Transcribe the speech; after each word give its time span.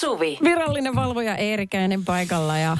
Suvi. 0.00 0.38
Virallinen 0.44 0.94
valvoja 0.94 1.36
Eerikäinen 1.36 2.04
paikalla 2.04 2.58
ja 2.58 2.76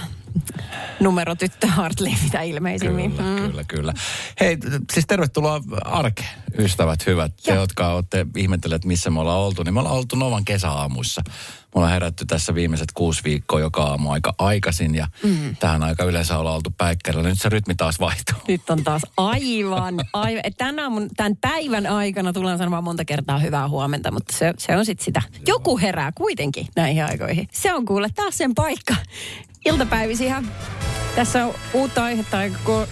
numerotyttö 1.01 1.67
Hartley 1.67 2.13
mitä 2.23 2.43
ilmeisimmin. 2.43 3.13
Kyllä, 3.13 3.31
Mm. 3.41 3.47
kyllä, 3.49 3.65
kyllä. 3.65 3.93
Hei, 4.41 4.59
siis 4.93 5.07
tervetuloa 5.07 5.61
arkeen, 5.85 6.29
ystävät 6.59 7.07
hyvät. 7.07 7.33
Te, 7.45 7.55
jotka 7.55 7.89
olette 7.93 8.27
ihmetelleet, 8.37 8.85
missä 8.85 9.11
me 9.11 9.21
ollaan 9.21 9.39
oltu, 9.39 9.63
niin 9.63 9.75
me 9.75 9.81
ollaan 9.81 9.97
oltu 9.97 10.17
Novan 10.17 10.45
kesäaamuissa. 10.45 11.23
Me 11.75 11.79
ollaan 11.79 11.93
herätty 11.93 12.27
tässä 12.27 12.55
viimeiset 12.55 12.93
kuusi 12.95 13.25
viikkoa 13.25 13.61
joka 13.61 13.83
aamu 13.83 14.11
aika 14.11 14.35
aikaisin 14.39 14.95
ja 14.95 15.07
mm. 15.23 15.57
tähän 15.57 15.83
aika 15.83 16.05
yleensä 16.05 16.39
ollaan 16.39 16.57
oltu 16.57 16.71
päikkärällä. 16.79 17.29
Nyt 17.29 17.41
se 17.41 17.49
rytmi 17.49 17.75
taas 17.75 18.01
vaihtuu. 18.01 18.39
Nyt 18.49 18.71
on 18.71 18.85
taas 18.85 19.03
aivan, 19.17 19.95
aivan. 20.13 20.41
Et 20.45 20.55
Tän, 20.57 20.79
aamun, 20.79 21.11
tämän 21.17 21.37
päivän 21.37 21.87
aikana 21.87 22.33
tullaan 22.33 22.59
sanomaan 22.59 22.85
monta 22.85 23.05
kertaa 23.05 23.39
hyvää 23.39 23.69
huomenta, 23.69 24.11
mutta 24.11 24.37
se, 24.37 24.55
se 24.59 24.77
on 24.77 24.87
sitten 24.87 25.05
sitä. 25.05 25.23
Joku 25.47 25.79
herää 25.79 26.13
kuitenkin 26.13 26.67
näihin 26.77 27.05
aikoihin. 27.05 27.49
Se 27.53 27.75
on 27.75 27.85
kuule 27.85 28.09
taas 28.15 28.39
sen 28.39 28.55
paikka. 28.55 28.95
Iltapäivisiä. 29.65 30.43
Tässä 31.17 31.47
on 31.47 31.55
uutta 31.75 32.05
aihetta 32.05 32.37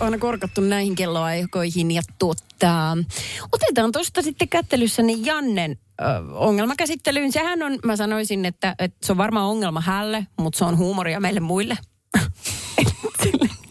aina 0.00 0.18
korkattu 0.18 0.60
näihin 0.60 0.94
kelloaikoihin 0.94 1.90
ja 1.90 2.02
tota, 2.18 2.96
otetaan 3.52 3.92
tuosta 3.92 4.22
sitten 4.22 4.48
kättelyssä 4.48 5.02
niin 5.02 5.26
Jannen 5.26 5.78
ö, 6.00 6.04
ongelmakäsittelyyn. 6.32 7.32
Sehän 7.32 7.62
on, 7.62 7.78
mä 7.84 7.96
sanoisin, 7.96 8.44
että, 8.44 8.74
että 8.78 9.06
se 9.06 9.12
on 9.12 9.18
varmaan 9.18 9.46
ongelma 9.46 9.80
hälle, 9.80 10.26
mutta 10.40 10.58
se 10.58 10.64
on 10.64 10.78
huumoria 10.78 11.20
meille 11.20 11.40
muille. 11.40 11.78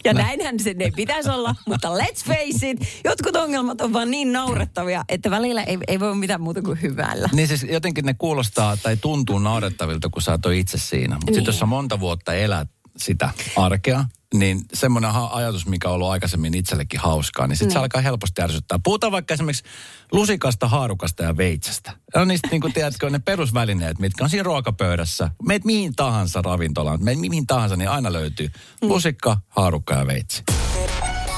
Ja 0.04 0.14
näinhän 0.14 0.60
sen 0.60 0.82
ei 0.82 0.90
pitäisi 0.90 1.30
olla, 1.30 1.54
mutta 1.66 1.88
let's 1.88 2.24
face 2.26 2.70
it, 2.70 2.78
jotkut 3.04 3.36
ongelmat 3.36 3.80
on 3.80 3.92
vaan 3.92 4.10
niin 4.10 4.32
naurettavia, 4.32 5.04
että 5.08 5.30
välillä 5.30 5.62
ei, 5.62 5.78
ei 5.88 6.00
voi 6.00 6.14
mitään 6.14 6.40
muuta 6.40 6.62
kuin 6.62 6.82
hyvällä. 6.82 7.28
Niin 7.32 7.48
siis 7.48 7.66
jotenkin 7.70 8.04
ne 8.04 8.14
kuulostaa 8.14 8.76
tai 8.76 8.96
tuntuu 8.96 9.38
naurettavilta, 9.38 10.08
kun 10.08 10.22
sä 10.22 10.30
oot 10.30 10.46
itse 10.54 10.78
siinä. 10.78 11.14
Mutta. 11.14 11.26
Niin. 11.26 11.34
sitten 11.34 11.52
jos 11.52 11.58
sä 11.58 11.66
monta 11.66 12.00
vuotta 12.00 12.34
elät 12.34 12.68
sitä 13.00 13.30
arkea, 13.56 14.04
niin 14.34 14.60
semmoinen 14.74 15.12
ha- 15.12 15.30
ajatus, 15.32 15.66
mikä 15.66 15.88
on 15.88 15.94
ollut 15.94 16.08
aikaisemmin 16.10 16.54
itsellekin 16.54 17.00
hauskaa, 17.00 17.46
niin 17.46 17.56
sitten 17.56 17.70
se 17.72 17.78
Niin. 17.78 17.82
alkaa 17.82 18.00
helposti 18.00 18.42
ärsyttää. 18.42 18.78
Puhutaan 18.84 19.12
vaikka 19.12 19.34
esimerkiksi 19.34 19.64
lusikasta, 20.12 20.68
haarukasta 20.68 21.22
ja 21.22 21.36
veitsestä. 21.36 21.92
Ne 22.14 22.20
on 22.20 22.28
niistä, 22.28 22.48
niin 22.50 22.60
kuin 22.60 22.72
tiedätkö, 22.72 23.10
ne 23.10 23.18
perusvälineet, 23.18 23.98
mitkä 23.98 24.24
on 24.24 24.30
siinä 24.30 24.42
ruokapöydässä. 24.42 25.30
Meet 25.46 25.64
mihin 25.64 25.96
tahansa 25.96 26.42
ravintolaan, 26.42 27.04
meet 27.04 27.18
mihin 27.18 27.46
tahansa, 27.46 27.76
niin 27.76 27.90
aina 27.90 28.12
löytyy 28.12 28.50
lusikka, 28.82 29.36
haarukka 29.48 29.94
ja 29.94 30.06
veitsi. 30.06 30.42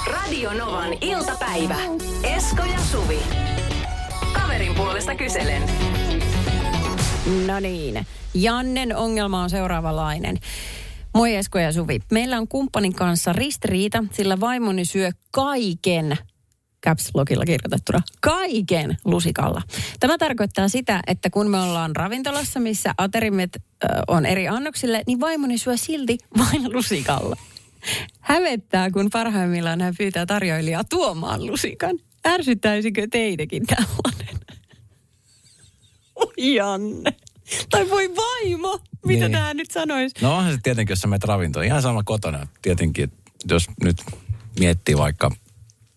Radio 0.06 0.53
Novan 0.53 0.92
iltapäivä. 1.00 1.77
Esko 2.22 2.64
ja 2.64 2.78
Suvi. 2.92 3.19
Kaverin 4.33 4.75
puolesta 4.75 5.14
kyselen. 5.14 5.62
No 7.47 7.61
niin, 7.61 8.06
Jannen 8.34 8.97
ongelma 8.97 9.42
on 9.42 9.50
seuraavanlainen. 9.50 10.38
Moi 11.14 11.34
Esko 11.34 11.58
ja 11.58 11.72
Suvi. 11.72 12.00
Meillä 12.12 12.39
on 12.39 12.48
kumppanin 12.48 12.94
kanssa 12.94 13.33
ristiriita, 13.33 14.05
sillä 14.12 14.41
vaimoni 14.41 14.84
syö 14.84 15.11
kaiken 15.30 16.19
caps 16.86 17.11
lockilla 17.14 17.44
kirjoitettuna, 17.44 18.03
kaiken 18.20 18.97
lusikalla. 19.05 19.62
Tämä 20.00 20.19
tarkoittaa 20.19 20.69
sitä, 20.69 21.00
että 21.06 21.31
kun 21.31 21.50
me 21.50 21.61
ollaan 21.61 21.97
ravintolassa, 21.97 22.61
missä 22.61 22.94
aterimet 22.98 23.56
ö, 23.56 23.86
on 24.08 24.27
eri 24.27 24.48
annoksille, 24.48 25.03
niin 25.06 25.20
vaimoni 25.20 25.58
syö 25.58 25.77
silti 25.77 26.19
vain 26.38 26.72
lusikalla. 26.72 27.36
Hävettää, 28.20 28.91
kun 28.91 29.11
parhaimmillaan 29.12 29.81
hän 29.81 29.94
pyytää 29.98 30.27
tarjoilijaa 30.27 30.84
tuomaan 30.84 31.47
lusikan. 31.47 31.98
Ärsyttäisikö 32.27 33.06
teitäkin 33.11 33.66
tällainen? 33.66 34.41
Oi 36.14 36.55
Janne. 36.55 37.12
Tai 37.70 37.91
voi 37.91 38.11
vaimo. 38.16 38.81
Mitä 39.06 39.20
Niin. 39.29 39.33
tämä 39.33 39.55
nyt 39.55 39.71
sanoisi? 39.71 40.15
No 40.21 40.37
onhan 40.37 40.53
se 40.53 40.59
tietenkin, 40.62 40.93
jos 40.93 41.00
sä 41.00 41.06
menet 41.09 41.25
ravintoon. 41.25 41.65
Ihan 41.66 41.83
sama 41.83 42.03
kotona. 42.03 42.47
Tietenkin, 42.62 43.12
jos 43.50 43.66
nyt 43.83 44.03
miettii 44.59 44.99
vaikka 44.99 45.31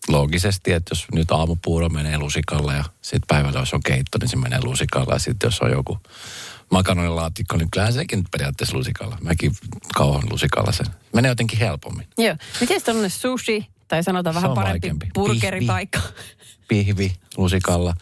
loogisesti, 0.08 0.72
että 0.72 0.90
jos 0.92 1.06
nyt 1.12 1.30
aamupuuro 1.30 1.88
menee 1.88 2.18
lusikalla 2.18 2.72
ja 2.74 2.84
sitten 3.02 3.26
päivällä 3.28 3.58
jos 3.60 3.74
on 3.74 3.82
keitto, 3.82 4.18
niin 4.20 4.28
se 4.28 4.36
menee 4.36 4.60
lusikalla. 4.64 5.12
Ja 5.12 5.18
sitten 5.18 5.46
jos 5.46 5.60
on 5.60 5.70
joku 5.70 5.98
makaronilaatikko, 6.70 7.56
niin 7.56 7.70
kyllähän 7.70 7.92
sekin 7.94 8.24
periaatteessa 8.30 8.76
lusikalla. 8.76 9.18
Mäkin 9.20 9.52
kauan 9.94 10.22
lusikalla 10.30 10.72
sen. 10.72 10.86
Menee 11.14 11.28
jotenkin 11.28 11.58
helpommin. 11.58 12.06
Joo. 12.18 12.36
Miten 12.60 12.82
tällainen 12.82 13.10
sushi, 13.10 13.66
tai 13.88 14.02
sanotaan 14.04 14.34
vähän 14.34 14.54
parempi 14.54 14.70
vaikeampi. 14.72 15.06
burgeripaikka? 15.14 16.00
Pihvi 16.68 17.12
lusikalla. 17.36 17.94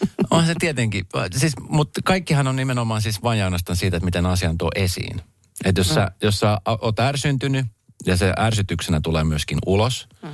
On 0.30 0.46
se 0.46 0.54
tietenkin. 0.58 1.06
Siis, 1.36 1.52
mutta 1.68 2.00
kaikkihan 2.04 2.46
on 2.46 2.56
nimenomaan 2.56 3.02
siis 3.02 3.22
vain 3.22 3.44
ainoastaan 3.44 3.76
siitä, 3.76 3.96
että 3.96 4.04
miten 4.04 4.26
asian 4.26 4.58
tuo 4.58 4.70
esiin. 4.74 5.20
Että 5.64 5.80
jos, 5.80 5.88
mm. 5.88 5.94
sä, 5.94 6.10
jos 6.22 6.40
sä 6.40 6.60
oot 6.82 7.00
ärsyntynyt 7.00 7.66
ja 8.06 8.16
se 8.16 8.32
ärsytyksenä 8.38 9.00
tulee 9.02 9.24
myöskin 9.24 9.58
ulos, 9.66 10.08
mm. 10.22 10.28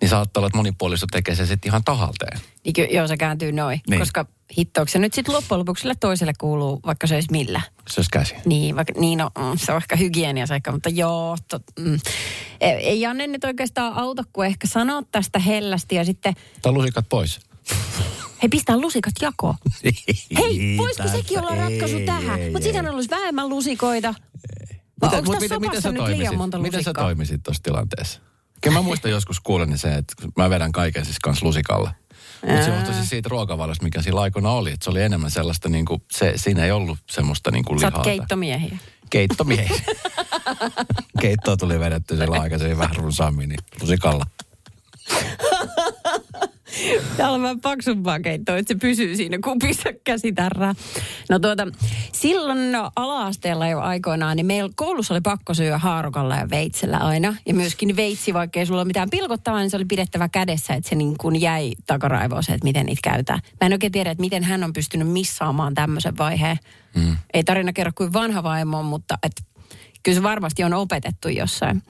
niin 0.00 0.08
saattaa 0.08 0.40
olla, 0.40 0.46
että 0.46 0.56
monipuolisto 0.56 1.06
tekee 1.12 1.34
se 1.34 1.46
sitten 1.46 1.68
ihan 1.68 1.84
tahalteen. 1.84 2.40
Niin 2.64 2.72
ky- 2.72 2.88
joo, 2.90 3.08
se 3.08 3.16
kääntyy 3.16 3.52
noin. 3.52 3.80
Niin. 3.88 4.00
Koska 4.00 4.26
hittouksia 4.58 5.00
nyt 5.00 5.14
sitten 5.14 5.34
loppujen 5.34 5.58
lopuksi 5.58 5.82
sille 5.82 5.94
toiselle 6.00 6.32
kuuluu, 6.38 6.80
vaikka 6.86 7.06
se 7.06 7.14
olisi 7.14 7.28
millä. 7.30 7.60
Se 7.88 8.00
olisi 8.00 8.10
käsi. 8.10 8.34
Niin, 8.44 8.76
vaikka, 8.76 9.00
niin 9.00 9.18
no, 9.18 9.30
mm, 9.38 9.58
se 9.58 9.72
on 9.72 9.76
ehkä 9.78 9.96
hygienia 9.96 10.46
seikka, 10.46 10.72
mutta 10.72 10.88
joo. 10.88 11.36
To, 11.48 11.60
mm. 11.78 11.98
E- 12.60 12.70
Ei 12.70 13.00
Janne 13.00 13.26
nyt 13.26 13.44
oikeastaan 13.44 13.94
auta, 13.94 14.24
kun 14.32 14.46
ehkä 14.46 14.66
sanoa 14.66 15.02
tästä 15.12 15.38
hellästi 15.38 15.94
ja 15.94 16.04
sitten, 16.04 16.34
Tai 16.62 16.72
lusikat 16.72 17.06
pois. 17.08 17.40
hei 18.42 18.48
pistää 18.48 18.76
lusikat 18.78 19.12
jakoon. 19.20 19.54
Hei, 20.38 20.74
voisiko 20.76 21.08
sekin 21.08 21.38
olla 21.38 21.54
ratkaisu 21.54 21.96
ei, 21.96 22.06
tähän? 22.06 22.40
Mutta 22.40 22.62
siinä 22.62 22.92
olisi 22.92 23.10
vähemmän 23.10 23.48
lusikoita. 23.48 24.14
Mitä, 25.02 25.16
Onko 25.16 25.16
mut 25.16 25.32
tässä 25.32 25.40
miten, 25.40 25.60
miten 25.60 25.60
sopassa 25.60 25.80
sä 25.82 25.92
nyt 25.92 26.02
liian 26.02 26.16
toimisit? 26.18 26.38
monta 26.38 26.58
Miten 26.58 26.72
sä 26.84 26.90
lusikkaa? 26.90 27.04
toimisit 27.04 27.42
tuossa 27.42 27.62
tilanteessa? 27.62 28.20
Kyllä 28.60 28.78
mä 28.78 28.82
muistan 28.82 29.10
joskus 29.18 29.40
kuulen 29.40 29.78
se, 29.78 29.94
että 29.94 30.14
mä 30.36 30.50
vedän 30.50 30.72
kaiken 30.72 31.04
siis 31.04 31.18
kans 31.22 31.42
lusikalla. 31.42 31.94
Mutta 32.46 32.64
se 32.64 32.70
johtui 32.70 32.94
siis 32.94 33.08
siitä 33.08 33.28
ruokavalosta, 33.28 33.84
mikä 33.84 34.02
sillä 34.02 34.20
aikoina 34.20 34.50
oli. 34.50 34.70
Että 34.72 34.84
se 34.84 34.90
oli 34.90 35.02
enemmän 35.02 35.30
sellaista, 35.30 35.68
niin 35.68 35.84
kuin, 35.84 36.02
se, 36.12 36.32
siinä 36.36 36.64
ei 36.64 36.70
ollut 36.70 36.98
semmoista 37.10 37.50
niin 37.50 37.64
kuin 37.64 37.80
Sä 37.80 37.86
lihaa. 37.86 38.02
tai- 38.02 38.16
keittomiehiä. 38.16 38.78
Keittomiehiä. 39.10 39.80
Keittoa 41.20 41.56
tuli 41.56 41.80
vedetty 41.80 42.16
sillä 42.16 42.40
aikaisemmin 42.40 42.78
vähän 42.78 42.96
runsaammin, 42.96 43.48
niin 43.48 43.60
lusikalla. 43.80 44.26
Täällä 47.16 47.34
on 47.34 47.42
vähän 47.42 47.60
paksumpaa 47.60 48.20
keittoa, 48.20 48.56
että 48.56 48.74
se 48.74 48.78
pysyy 48.78 49.16
siinä 49.16 49.38
kupissa 49.44 49.88
käsitärrää. 50.04 50.74
No 51.30 51.38
tuota, 51.38 51.66
silloin 52.12 52.58
ala-asteella 52.96 53.68
jo 53.68 53.80
aikoinaan, 53.80 54.36
niin 54.36 54.46
meillä 54.46 54.70
koulussa 54.76 55.14
oli 55.14 55.20
pakko 55.20 55.54
syödä 55.54 55.78
haarukalla 55.78 56.36
ja 56.36 56.50
veitsellä 56.50 56.96
aina. 56.98 57.36
Ja 57.46 57.54
myöskin 57.54 57.96
veitsi, 57.96 58.34
vaikka 58.34 58.60
ei 58.60 58.66
sulla 58.66 58.80
ole 58.80 58.86
mitään 58.86 59.10
pilkottavaa, 59.10 59.60
niin 59.60 59.70
se 59.70 59.76
oli 59.76 59.84
pidettävä 59.84 60.28
kädessä, 60.28 60.74
että 60.74 60.88
se 60.88 60.94
niin 60.94 61.18
kuin 61.18 61.40
jäi 61.40 61.72
takaraivoon 61.86 62.44
se, 62.44 62.52
että 62.52 62.64
miten 62.64 62.86
niitä 62.86 63.00
käytetään. 63.04 63.40
Mä 63.60 63.66
en 63.66 63.72
oikein 63.72 63.92
tiedä, 63.92 64.10
että 64.10 64.20
miten 64.20 64.44
hän 64.44 64.64
on 64.64 64.72
pystynyt 64.72 65.08
missaamaan 65.08 65.74
tämmöisen 65.74 66.18
vaiheen. 66.18 66.58
Mm. 66.94 67.16
Ei 67.34 67.44
tarina 67.44 67.72
kerro 67.72 67.92
kuin 67.94 68.12
vanha 68.12 68.42
vaimo, 68.42 68.82
mutta 68.82 69.18
että 69.22 69.42
kyllä 70.02 70.16
se 70.16 70.22
varmasti 70.22 70.64
on 70.64 70.74
opetettu 70.74 71.28
jossain. 71.28 71.82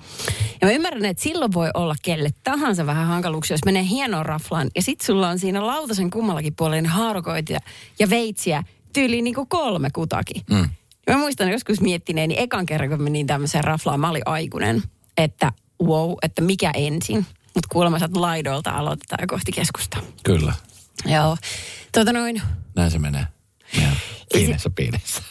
Ja 0.60 0.66
mä 0.66 0.72
ymmärrän, 0.72 1.04
että 1.04 1.22
silloin 1.22 1.52
voi 1.52 1.70
olla 1.74 1.94
kelle 2.02 2.30
tahansa 2.44 2.86
vähän 2.86 3.06
hankaluuksia, 3.06 3.54
jos 3.54 3.64
menee 3.64 3.84
hienoon 3.84 4.26
raflaan 4.26 4.70
ja 4.76 4.82
sit 4.82 5.00
sulla 5.00 5.28
on 5.28 5.38
siinä 5.38 5.66
lautasen 5.66 6.10
kummallakin 6.10 6.54
puolella 6.56 6.88
haarukoita 6.88 7.52
ja, 7.52 7.60
ja 7.98 8.10
veitsiä 8.10 8.62
tyyliin 8.92 9.24
niin 9.24 9.34
kuin 9.34 9.48
kolme 9.48 9.90
kutakin. 9.90 10.42
Mm. 10.50 10.68
Ja 11.06 11.12
mä 11.12 11.18
muistan 11.18 11.50
joskus 11.50 11.80
miettineeni 11.80 12.34
ekan 12.38 12.66
kerran, 12.66 12.90
kun 12.90 13.02
menin 13.02 13.26
tämmöiseen 13.26 13.64
raflaan, 13.64 14.00
mä 14.00 14.10
olin 14.10 14.22
aikuinen, 14.26 14.82
että 15.16 15.52
wow, 15.82 16.12
että 16.22 16.42
mikä 16.42 16.70
ensin. 16.74 17.26
Mutta 17.54 17.68
kuulemma 17.72 17.98
sieltä 17.98 18.20
laidoilta 18.20 18.70
aloitetaan 18.70 19.26
kohti 19.26 19.52
keskustaa. 19.52 20.02
Kyllä, 20.22 20.54
Joo. 21.04 21.36
Tota 21.92 22.12
noin, 22.12 22.42
näin 22.76 22.90
se 22.90 22.98
menee. 22.98 23.26
Pienessä 24.32 24.70
pienessä. 24.70 25.22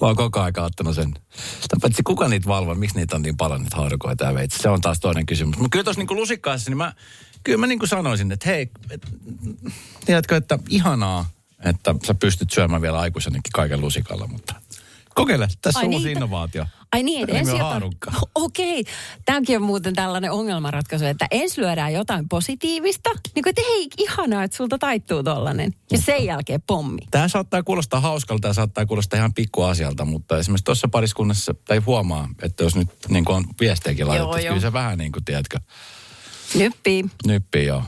Mä 0.00 0.06
oon 0.08 0.16
koko 0.16 0.40
aika 0.40 0.62
ottanut 0.62 0.94
sen. 0.94 1.14
Sitä 1.60 1.76
paitsi 1.80 2.02
kuka 2.02 2.28
niitä 2.28 2.48
valvoo, 2.48 2.74
miksi 2.74 2.96
niitä 2.96 3.16
on 3.16 3.22
niin 3.22 3.36
paljon 3.36 3.62
niitä 3.62 3.76
haarukoita 3.76 4.24
ja 4.24 4.34
veitsi. 4.34 4.58
Se 4.58 4.68
on 4.68 4.80
taas 4.80 5.00
toinen 5.00 5.26
kysymys. 5.26 5.56
Mutta 5.56 5.70
kyllä 5.70 5.84
tuossa 5.84 6.00
niinku 6.00 6.14
lusikkaassa, 6.14 6.70
niin 6.70 6.78
mä, 6.78 6.92
kyllä 7.44 7.58
mä 7.58 7.66
niinku 7.66 7.86
sanoisin, 7.86 8.32
että 8.32 8.48
hei, 8.48 8.70
et, 8.90 9.02
tiedätkö, 10.06 10.36
että 10.36 10.58
ihanaa, 10.68 11.26
että 11.64 11.94
sä 12.06 12.14
pystyt 12.14 12.50
syömään 12.50 12.82
vielä 12.82 12.98
aikuisenakin 12.98 13.52
kaiken 13.52 13.80
lusikalla, 13.80 14.26
mutta 14.26 14.54
kokeile. 15.14 15.48
Tässä 15.62 15.80
Ai 15.80 15.86
on 15.86 15.94
uusi 15.94 16.06
niin, 16.06 16.16
innovaatio. 16.16 16.66
Ai 16.94 17.02
niin, 17.02 17.30
että 17.30 17.52
on 17.52 17.58
jotain... 17.58 17.82
Okei, 18.34 18.84
tämäkin 19.24 19.56
on 19.56 19.62
muuten 19.62 19.94
tällainen 19.94 20.30
ongelmanratkaisu, 20.30 21.04
että 21.04 21.26
ensin 21.30 21.64
lyödään 21.64 21.92
jotain 21.92 22.28
positiivista, 22.28 23.10
niin 23.34 23.42
kuin, 23.42 23.50
että 23.50 23.62
hei, 23.68 23.88
ihanaa, 23.98 24.42
että 24.42 24.56
sulta 24.56 24.78
taittuu 24.78 25.22
tollanen. 25.22 25.74
Ja 25.90 25.98
sen 25.98 26.24
jälkeen 26.24 26.62
pommi. 26.62 27.00
Tämä 27.10 27.28
saattaa 27.28 27.62
kuulostaa 27.62 28.00
hauskalta 28.00 28.48
ja 28.48 28.54
saattaa 28.54 28.86
kuulostaa 28.86 29.18
ihan 29.18 29.34
pikkuasialta, 29.34 30.04
mutta 30.04 30.38
esimerkiksi 30.38 30.64
tuossa 30.64 30.88
pariskunnassa, 30.88 31.54
tai 31.64 31.78
huomaa, 31.78 32.28
että 32.42 32.64
jos 32.64 32.76
nyt 32.76 32.88
niin 33.08 33.30
on 33.30 33.44
viestejäkin 33.60 34.08
laitettu, 34.08 34.36
kyllä 34.36 34.60
se 34.60 34.72
vähän 34.72 34.98
niin 34.98 35.12
kuin, 35.12 35.24
tiedätkö, 35.24 35.58
Nyppii. 36.54 37.04
nyppii 37.26 37.66
joo. 37.66 37.82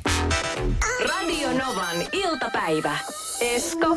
Radio 1.08 1.48
Novan 1.48 1.96
iltapäivä. 2.12 2.98
Esko 3.40 3.96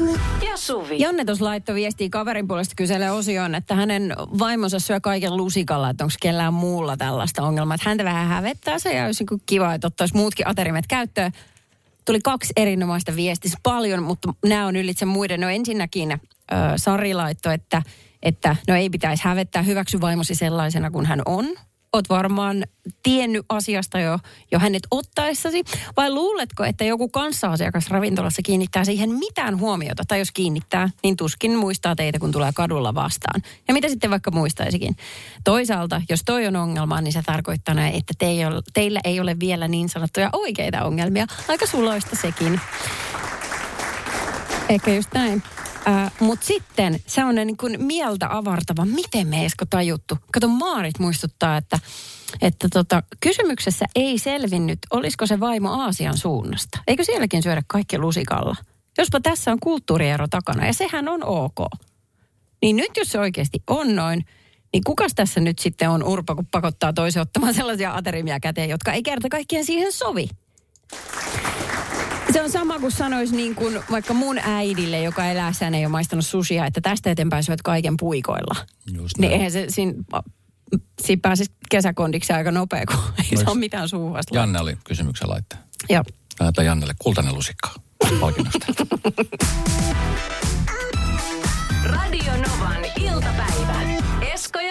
ja 0.50 0.58
Suvi. 0.58 1.00
Janne 1.00 1.26
tuossa 1.26 1.46
laittoi 1.46 1.76
viestiä 1.76 2.10
kaverin 2.10 2.48
puolesta 2.48 2.76
kyselee 2.76 3.12
osioon, 3.12 3.56
että 3.56 3.76
hänen 3.76 4.14
vaimonsa 4.40 4.80
syö 4.80 5.00
kaiken 5.00 5.38
lusikalla, 5.38 5.90
että 5.90 6.04
onko 6.04 6.16
kellään 6.22 6.54
muulla 6.54 6.98
tällaista 6.98 7.44
ongelmaa. 7.44 7.76
Että 7.76 7.90
häntä 7.90 8.04
vähän 8.04 8.28
hävettää 8.28 8.80
se 8.80 8.94
ja 8.94 9.06
olisi 9.06 9.26
niin 9.30 9.42
kiva, 9.46 9.74
että 9.74 9.88
ottaisi 9.88 10.18
muutkin 10.18 10.48
aterimet 10.48 10.88
käyttöön. 10.88 11.32
Tuli 12.06 12.20
kaksi 12.24 12.54
erinomaista 12.58 13.16
viestiä, 13.16 13.52
paljon, 13.64 14.04
mutta 14.04 14.34
nämä 14.46 14.68
on 14.68 14.76
ylitse 14.76 15.06
muiden. 15.06 15.42
No 15.42 15.50
ensinnäkin 15.50 16.12
äh, 16.12 16.20
Sari 16.76 17.14
laittoi, 17.14 17.54
että, 17.54 17.82
että 18.24 18.56
no 18.68 18.76
ei 18.76 18.90
pitäisi 18.90 19.24
hävettää, 19.24 19.62
hyväksy 19.62 20.02
vaimosi 20.02 20.36
sellaisena 20.36 20.92
kuin 20.92 21.06
hän 21.06 21.22
on 21.26 21.46
oot 21.94 22.10
varmaan 22.10 22.64
tiennyt 23.04 23.46
asiasta 23.50 24.00
jo, 24.00 24.20
jo 24.52 24.60
hänet 24.60 24.84
ottaessasi, 24.92 25.64
vai 25.98 26.12
luuletko, 26.12 26.64
että 26.64 26.84
joku 26.84 27.10
kanssaasiakas 27.10 27.90
ravintolassa 27.90 28.42
kiinnittää 28.42 28.86
siihen 28.86 29.10
mitään 29.10 29.60
huomiota, 29.60 30.04
tai 30.08 30.20
jos 30.20 30.32
kiinnittää, 30.32 30.90
niin 31.04 31.18
tuskin 31.18 31.56
muistaa 31.56 31.96
teitä, 31.96 32.20
kun 32.20 32.32
tulee 32.32 32.52
kadulla 32.56 32.96
vastaan. 32.96 33.42
Ja 33.68 33.74
mitä 33.74 33.90
sitten 33.90 34.12
vaikka 34.12 34.32
muistaisikin? 34.32 34.96
Toisaalta, 35.44 36.02
jos 36.10 36.22
toi 36.26 36.48
on 36.48 36.56
ongelma, 36.56 37.02
niin 37.02 37.14
se 37.14 37.22
tarkoittaa, 37.26 37.88
että 37.94 38.14
teillä 38.74 39.00
ei 39.04 39.20
ole 39.20 39.40
vielä 39.40 39.68
niin 39.68 39.90
sanottuja 39.90 40.30
oikeita 40.34 40.84
ongelmia. 40.84 41.28
Aika 41.48 41.66
suloista 41.66 42.16
sekin. 42.16 42.62
Ehkä 44.70 44.94
just 44.94 45.14
näin. 45.14 45.44
Äh, 45.90 46.12
Mutta 46.20 46.46
sitten 46.46 47.00
se 47.08 47.24
on 47.24 47.36
niin 47.36 47.58
kuin 47.58 47.86
mieltä 47.86 48.38
avartava, 48.38 48.86
miten 48.86 49.28
me 49.28 49.46
Esko 49.46 49.66
tajuttu. 49.70 50.18
Kato, 50.34 50.48
Maarit 50.48 51.00
muistuttaa, 51.00 51.58
että, 51.58 51.80
että 52.42 52.68
tota, 52.74 53.04
kysymyksessä 53.20 53.86
ei 53.96 54.18
selvinnyt, 54.20 54.80
olisiko 54.92 55.26
se 55.26 55.40
vaimo 55.40 55.72
Aasian 55.72 56.18
suunnasta. 56.18 56.80
Eikö 56.88 57.04
sielläkin 57.04 57.44
syödä 57.44 57.62
kaikki 57.68 57.98
lusikalla? 57.98 58.56
Jospa 58.98 59.20
tässä 59.20 59.52
on 59.52 59.60
kulttuuriero 59.60 60.28
takana, 60.28 60.66
ja 60.66 60.74
sehän 60.74 61.08
on 61.08 61.24
ok. 61.24 61.58
Niin 62.62 62.76
nyt 62.76 62.92
jos 62.98 63.08
se 63.12 63.20
oikeasti 63.20 63.64
on 63.68 63.96
noin, 63.96 64.26
niin 64.74 64.84
kukas 64.84 65.12
tässä 65.16 65.40
nyt 65.40 65.60
sitten 65.60 65.90
on 65.90 66.04
urpa, 66.04 66.36
kun 66.36 66.48
pakottaa 66.52 66.94
toisen 66.94 67.22
ottamaan 67.22 67.54
sellaisia 67.54 67.96
aterimia 67.96 68.40
käteen, 68.40 68.70
jotka 68.70 68.94
ei 68.94 69.04
kerta 69.04 69.30
kaikkien 69.30 69.66
siihen 69.66 69.92
sovi? 69.92 70.30
Se 72.34 72.42
on 72.42 72.50
sama 72.52 72.80
kuin 72.80 72.92
sanoisi 72.92 73.36
niin 73.36 73.56
kuin 73.56 73.80
vaikka 73.92 74.14
mun 74.14 74.38
äidille, 74.38 75.02
joka 75.02 75.26
elässään 75.26 75.74
ei 75.76 75.86
ole 75.86 75.92
maistanut 75.92 76.26
susia, 76.26 76.66
että 76.66 76.82
tästä 76.82 77.12
eteenpäin 77.12 77.44
syöt 77.44 77.62
kaiken 77.62 77.98
puikoilla. 77.98 78.56
Just 78.94 79.18
niin 79.18 79.32
eihän 79.32 79.52
se 79.52 79.66
siinä, 79.70 79.94
siinä 81.02 81.20
pääsisi 81.22 81.52
kesäkondiksi 81.70 82.34
aika 82.34 82.52
nopea, 82.52 82.86
kun 82.86 82.98
ei 83.32 83.38
saa 83.46 83.56
mitään 83.56 83.90
suuhun 83.90 84.14
vasta. 84.14 84.36
Janne 84.36 84.60
oli 84.60 84.78
kysymyksen 84.84 85.30
laittaa. 85.30 85.60
Joo. 85.90 86.04
Lähetä 86.40 86.64
Jannelle 86.64 86.94
kultainen 87.00 87.36
lusikka 87.36 87.70
palkinnosta. 88.20 88.66
Radio 91.86 92.32
Novan 92.32 92.86
iltapäivä. 93.00 93.79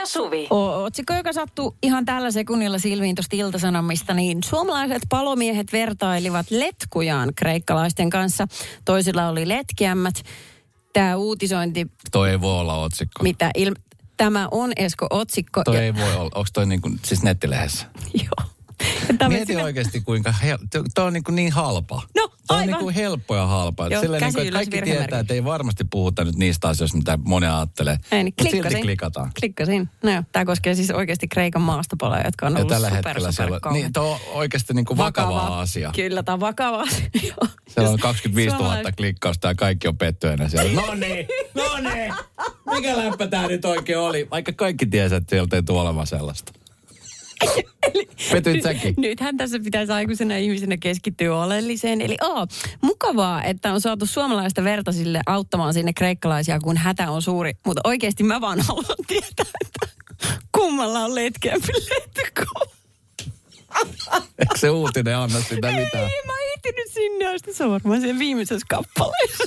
Suvi. 0.08 0.46
O- 0.50 0.84
otsikko, 0.84 1.14
joka 1.14 1.32
sattuu 1.32 1.76
ihan 1.82 2.04
tällä 2.04 2.30
sekunnilla 2.30 2.78
silmiin 2.78 3.14
tuosta 3.16 3.36
iltasanomista, 3.36 4.14
niin 4.14 4.42
suomalaiset 4.42 5.02
palomiehet 5.08 5.72
vertailivat 5.72 6.50
letkujaan 6.50 7.32
kreikkalaisten 7.36 8.10
kanssa. 8.10 8.46
Toisilla 8.84 9.28
oli 9.28 9.48
letkiämmät. 9.48 10.22
Tämä 10.92 11.16
uutisointi, 11.16 11.86
toi 12.12 12.30
ei 12.30 12.40
voi 12.40 12.60
olla 12.60 12.76
otsikko. 12.76 13.22
mitä 13.22 13.50
il- 13.58 13.74
Tämä 14.16 14.48
on 14.50 14.72
Esko 14.76 15.06
otsikko. 15.10 15.64
Toi 15.64 15.74
ja- 15.76 15.82
ei 15.82 15.94
voi 15.94 16.14
olla. 16.14 16.30
Onko 16.34 16.48
toi 16.52 16.66
niin 16.66 16.80
kuin, 16.80 17.00
siis 17.04 17.22
nettilehdessä? 17.22 17.86
Joo. 18.24 18.50
Tämä 19.18 19.28
Mieti 19.28 19.46
sinä- 19.52 19.64
oikeasti 19.64 20.00
kuinka, 20.00 20.34
hel- 20.42 20.58
toi 20.94 21.04
on 21.06 21.12
niin, 21.12 21.24
kuin 21.24 21.34
niin 21.36 21.52
halpa. 21.52 22.02
No, 22.16 22.30
Toi 22.48 22.60
on 22.60 22.66
niin 22.66 22.76
kuin 22.78 22.94
helppo 22.94 23.36
ja 23.36 23.46
halpa. 23.46 23.88
Joo, 23.88 24.00
Silleen 24.00 24.22
niin 24.22 24.32
kuin, 24.34 24.42
että 24.46 24.52
kaikki 24.52 24.82
tietää, 24.82 25.18
että 25.20 25.34
ei 25.34 25.44
varmasti 25.44 25.84
puhuta 25.90 26.24
nyt 26.24 26.36
niistä 26.36 26.68
asioista, 26.68 26.96
mitä 26.98 27.18
moni 27.24 27.46
ajattelee. 27.46 27.96
Ei, 28.12 28.24
niin 28.24 28.34
Mutta 28.40 28.50
silti 28.50 28.80
klikataan. 28.82 29.30
Klikkasin. 29.40 29.88
No 30.02 30.10
joo, 30.12 30.22
tämä 30.32 30.44
koskee 30.44 30.74
siis 30.74 30.90
oikeasti 30.90 31.28
Kreikan 31.28 31.62
maastopaloja, 31.62 32.22
jotka 32.24 32.46
on 32.46 32.52
Ja 32.52 32.56
ollut 32.58 32.68
tällä 32.72 32.88
super, 32.88 33.06
hetkellä 33.06 33.32
super 33.32 33.60
kauheat. 33.60 33.82
niin, 33.82 33.92
tuo 33.92 34.02
on 34.12 34.18
oikeasti 34.32 34.74
niin 34.74 34.84
kuin 34.84 34.98
vakava, 34.98 35.60
asia. 35.60 35.90
Kyllä, 35.96 36.22
tämä 36.22 36.34
on 36.34 36.40
vakava 36.40 36.80
asia. 36.80 37.10
Siellä 37.68 37.88
on 37.88 37.92
Jos 37.92 38.00
25 38.00 38.56
000 38.56 38.58
suomalaiset- 38.58 38.96
klikkausta 38.96 39.48
ja 39.48 39.54
kaikki 39.54 39.88
on 39.88 39.98
pettyneenä 39.98 40.48
siellä. 40.48 40.80
No 40.82 40.94
niin, 40.94 41.28
no 41.54 41.90
niin. 41.90 42.14
Mikä 42.74 42.96
läppä 42.96 43.26
tää 43.26 43.46
nyt 43.46 43.64
oikein 43.64 43.98
oli? 43.98 44.28
Vaikka 44.30 44.52
kaikki 44.52 44.86
tiesi, 44.86 45.14
että 45.14 45.30
sieltä 45.30 45.56
ei 45.56 45.62
tule 45.62 45.80
olemaan 45.80 46.06
sellaista. 46.06 46.52
Petyit 48.32 48.62
säkin. 48.62 48.94
Nythän 48.96 49.36
tässä 49.36 49.58
pitäisi 49.64 49.92
aikuisena 49.92 50.36
ihmisenä 50.36 50.76
keskittyä 50.76 51.36
oleelliseen. 51.42 52.00
Eli 52.00 52.16
oo, 52.22 52.46
mukavaa, 52.80 53.44
että 53.44 53.72
on 53.72 53.80
saatu 53.80 54.06
suomalaista 54.06 54.64
verta 54.64 54.92
sille 54.92 55.20
auttamaan 55.26 55.74
sinne 55.74 55.92
kreikkalaisia, 55.92 56.58
kun 56.58 56.76
hätä 56.76 57.10
on 57.10 57.22
suuri. 57.22 57.52
Mutta 57.66 57.80
oikeasti 57.84 58.22
mä 58.22 58.40
vaan 58.40 58.60
haluan 58.60 58.96
tietää, 59.06 59.46
että 59.60 59.88
kummalla 60.52 61.00
on 61.00 61.14
letkeämpi 61.14 61.72
letku. 61.72 62.70
Eikö 64.38 64.56
se 64.56 64.70
uutinen 64.70 65.16
anna 65.16 65.40
sitä 65.40 65.54
mitään? 65.54 66.04
Ei, 66.04 66.22
mä 66.26 66.32
oon 66.32 66.40
ehtinyt 66.56 66.92
sinne 66.92 67.26
asti. 67.34 67.54
Se 67.54 67.64
on 67.64 67.70
varmaan 67.70 68.00
siellä 68.00 68.18
viimeisessä 68.18 68.66
kappaleessa. 68.70 69.44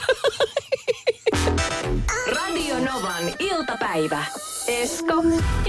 Radio 2.28 2.80
Novan 2.80 3.34
iltapäivä. 3.40 4.26
Esko 4.72 5.24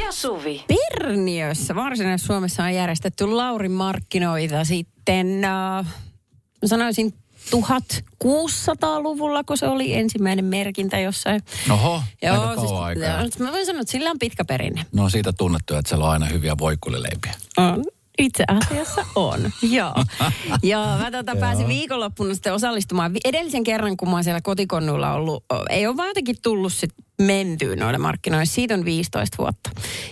ja 0.05 0.13
Suvi. 0.13 0.65
Perniössä 0.69 1.75
Varsinais-Suomessa 1.75 2.63
on 2.63 2.75
järjestetty 2.75 3.27
Laurin 3.27 3.73
markkinoita 3.73 4.65
sitten, 4.65 5.45
äh, 5.45 5.87
sanoisin 6.65 7.15
1600-luvulla, 7.51 9.45
kun 9.45 9.59
se 9.59 9.67
oli 9.67 9.95
ensimmäinen 9.95 10.45
merkintä 10.45 10.99
jossain. 10.99 11.43
Oho, 11.71 12.03
aika 12.23 12.55
kauan 12.55 12.85
aikaa. 12.85 13.05
joo, 13.09 13.29
mä 13.39 13.53
voin 13.53 13.67
sanoa, 13.67 13.81
että 13.81 13.93
sillä 13.93 14.11
on 14.11 14.19
pitkä 14.19 14.45
perinne. 14.45 14.87
No 14.93 15.11
siitä 15.11 15.33
tunnettu, 15.33 15.75
että 15.75 15.89
siellä 15.89 16.05
on 16.05 16.11
aina 16.11 16.27
hyviä 16.27 16.55
voikulileipiä. 16.59 17.35
On. 17.57 17.85
Itse 18.19 18.45
asiassa 18.49 19.07
on, 19.15 19.51
joo. 19.77 19.95
Ja 20.63 20.99
mä 20.99 21.11
tota 21.11 21.37
pääsin 21.37 21.69
viikonloppuna 21.69 22.35
sitten 22.35 22.55
osallistumaan. 22.55 23.13
Edellisen 23.25 23.65
kerran, 23.65 23.97
kun 23.97 24.09
mä 24.09 24.15
oon 24.15 24.25
siellä 24.25 24.41
kotikonnulla 24.41 25.13
ollut, 25.13 25.45
ei 25.71 25.87
ole 25.87 25.97
vaan 25.97 26.09
jotenkin 26.09 26.37
tullut 26.43 26.73
sit 26.73 26.91
mentyä 27.23 27.77
noille 27.77 27.99
markkinoille. 27.99 28.47
Siitä 28.47 28.75
on 28.75 28.85
15 28.85 29.37
vuotta. 29.39 29.71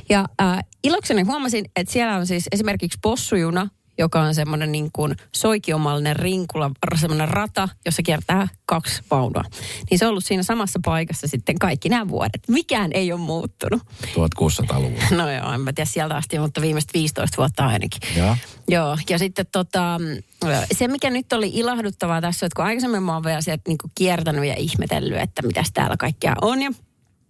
Ja 0.09 0.25
äh, 0.43 0.59
ilokseni 0.85 1.23
huomasin, 1.23 1.65
että 1.77 1.93
siellä 1.93 2.17
on 2.17 2.27
siis 2.27 2.49
esimerkiksi 2.53 2.99
possujuna, 3.03 3.69
joka 4.01 4.21
on 4.21 4.35
semmoinen 4.35 4.73
niin 4.73 4.91
kuin 4.93 5.17
soikiomallinen 5.35 6.17
rinkula, 6.17 6.71
semmoinen 7.01 7.29
rata, 7.29 7.69
jossa 7.85 8.03
kiertää 8.03 8.49
kaksi 8.67 9.03
vaunua. 9.11 9.45
Niin 9.91 9.99
se 9.99 10.05
on 10.05 10.11
ollut 10.11 10.25
siinä 10.25 10.43
samassa 10.43 10.81
paikassa 10.85 11.29
sitten 11.29 11.59
kaikki 11.59 11.89
nämä 11.89 12.09
vuodet. 12.09 12.49
Mikään 12.49 12.91
ei 12.95 13.13
ole 13.13 13.21
muuttunut. 13.21 13.83
1600-luvulla. 14.07 15.03
No 15.21 15.31
joo, 15.31 15.53
en 15.53 15.61
mä 15.61 15.73
tiedä 15.73 15.91
sieltä 15.91 16.17
asti, 16.17 16.39
mutta 16.39 16.61
viimeiset 16.61 16.91
15 16.95 17.37
vuotta 17.37 17.67
ainakin. 17.67 18.01
Joo. 18.17 18.37
Joo, 18.69 18.99
ja 19.09 19.19
sitten 19.19 19.47
tota, 19.53 20.01
se 20.73 20.89
mikä 20.89 21.11
nyt 21.11 21.33
oli 21.33 21.51
ilahduttavaa 21.55 22.21
tässä, 22.21 22.47
että 22.47 22.57
kun 22.57 22.65
aikaisemmin 22.65 23.03
mä 23.03 23.15
oon 23.15 23.25
vielä 23.25 23.41
sieltä 23.41 23.63
niinku 23.67 23.91
kiertänyt 23.95 24.45
ja 24.45 24.55
ihmetellyt, 24.55 25.19
että 25.19 25.43
mitäs 25.43 25.73
täällä 25.73 25.97
kaikkea 25.97 26.35
on 26.43 26.63
ja 26.63 26.71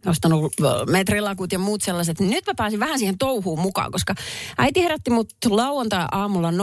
ostanut 0.06 0.52
metrilakut 0.90 1.52
ja 1.52 1.58
muut 1.58 1.82
sellaiset, 1.82 2.20
niin 2.20 2.30
nyt 2.30 2.46
mä 2.46 2.52
pääsin 2.56 2.80
vähän 2.80 2.98
siihen 2.98 3.18
touhuun 3.18 3.60
mukaan, 3.60 3.92
koska 3.92 4.14
äiti 4.58 4.82
herätti 4.82 5.10
mut 5.10 5.34
lauantai-aamulla 5.48 6.50
03.30 6.50 6.56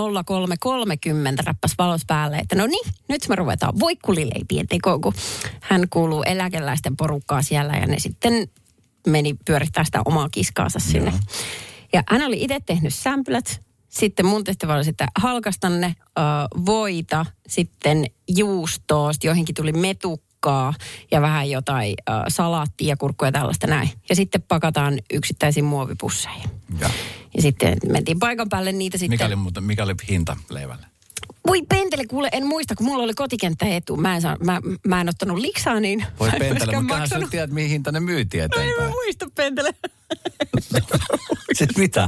rappas 1.46 1.72
valot 1.78 2.02
päälle, 2.08 2.38
että 2.38 2.56
no 2.56 2.68
niin, 2.68 2.94
nyt 3.10 3.28
me 3.30 3.36
ruvetaan 3.36 3.80
voikkulileipien 3.80 4.68
tekoon, 4.68 5.02
kun 5.02 5.14
hän 5.62 5.82
kuuluu 5.90 6.24
eläkeläisten 6.24 6.98
porukkaa 6.98 7.42
siellä 7.42 7.74
ja 7.74 7.88
ne 7.88 8.00
sitten 8.00 8.48
meni 9.08 9.36
pyörittää 9.46 9.84
sitä 9.84 10.02
omaa 10.06 10.30
kiskaansa 10.30 10.80
sinne. 10.80 11.14
Ja 11.94 12.04
hän 12.10 12.22
oli 12.22 12.44
itse 12.44 12.60
tehnyt 12.66 12.94
sämpylät. 12.94 13.62
Sitten 13.90 14.26
mun 14.26 14.44
tehtävä 14.44 14.76
oli 14.76 14.84
sitten 14.84 15.08
halkasta 15.16 15.70
ne 15.70 15.96
ö, 16.00 16.22
voita, 16.66 17.26
sitten 17.48 18.06
juustoa, 18.28 19.14
sitten 19.14 19.28
joihinkin 19.28 19.56
tuli 19.56 19.72
metukkaa 20.38 20.74
ja 21.12 21.22
vähän 21.22 21.50
jotain 21.50 21.96
ö, 22.10 22.14
salaattia, 22.28 22.98
kurkkuja 22.98 23.28
ja 23.28 23.32
tällaista 23.32 23.68
näin. 23.68 23.90
Ja 24.10 24.16
sitten 24.16 24.42
pakataan 24.42 25.00
yksittäisiin 25.14 25.66
muovipusseihin. 25.66 26.50
Ja. 26.80 26.90
Ja 27.36 27.42
sitten 27.42 27.78
mentiin 27.92 28.20
paikan 28.20 28.50
päälle 28.50 28.72
niitä 28.72 28.98
sitten. 28.98 29.14
Mikä 29.14 29.26
oli, 29.26 29.36
muuten, 29.36 29.64
mikä 29.64 29.84
oli 29.84 29.94
hinta 30.10 30.38
leivälle? 30.50 30.86
Voi 31.48 31.62
pentele, 31.62 32.06
kuule, 32.06 32.30
en 32.32 32.48
muista, 32.48 32.76
kun 32.76 32.86
mulla 32.86 33.04
oli 33.04 33.14
kotikenttä 33.14 33.66
etu. 33.66 33.98
Mä 33.98 34.16
en, 34.16 34.22
saa, 34.22 34.38
mä, 34.44 34.62
mä 34.88 35.02
en 35.02 35.10
ottanut 35.10 35.38
liksaa, 35.38 35.80
niin 35.80 36.06
Voi 36.20 36.30
pentele, 36.40 36.82
mutta 36.82 37.08
sä 37.08 37.20
tiedät, 37.32 37.52
mihin 37.52 37.70
hinta 37.70 37.92
ne 37.92 38.00
myytiin 38.00 38.42
No 38.42 38.44
en 38.44 38.50
mä 38.60 38.64
eteenpäin. 38.64 38.92
muista 38.92 39.26
pentele. 39.36 39.74
siis 41.58 41.78
mitä? 41.78 42.08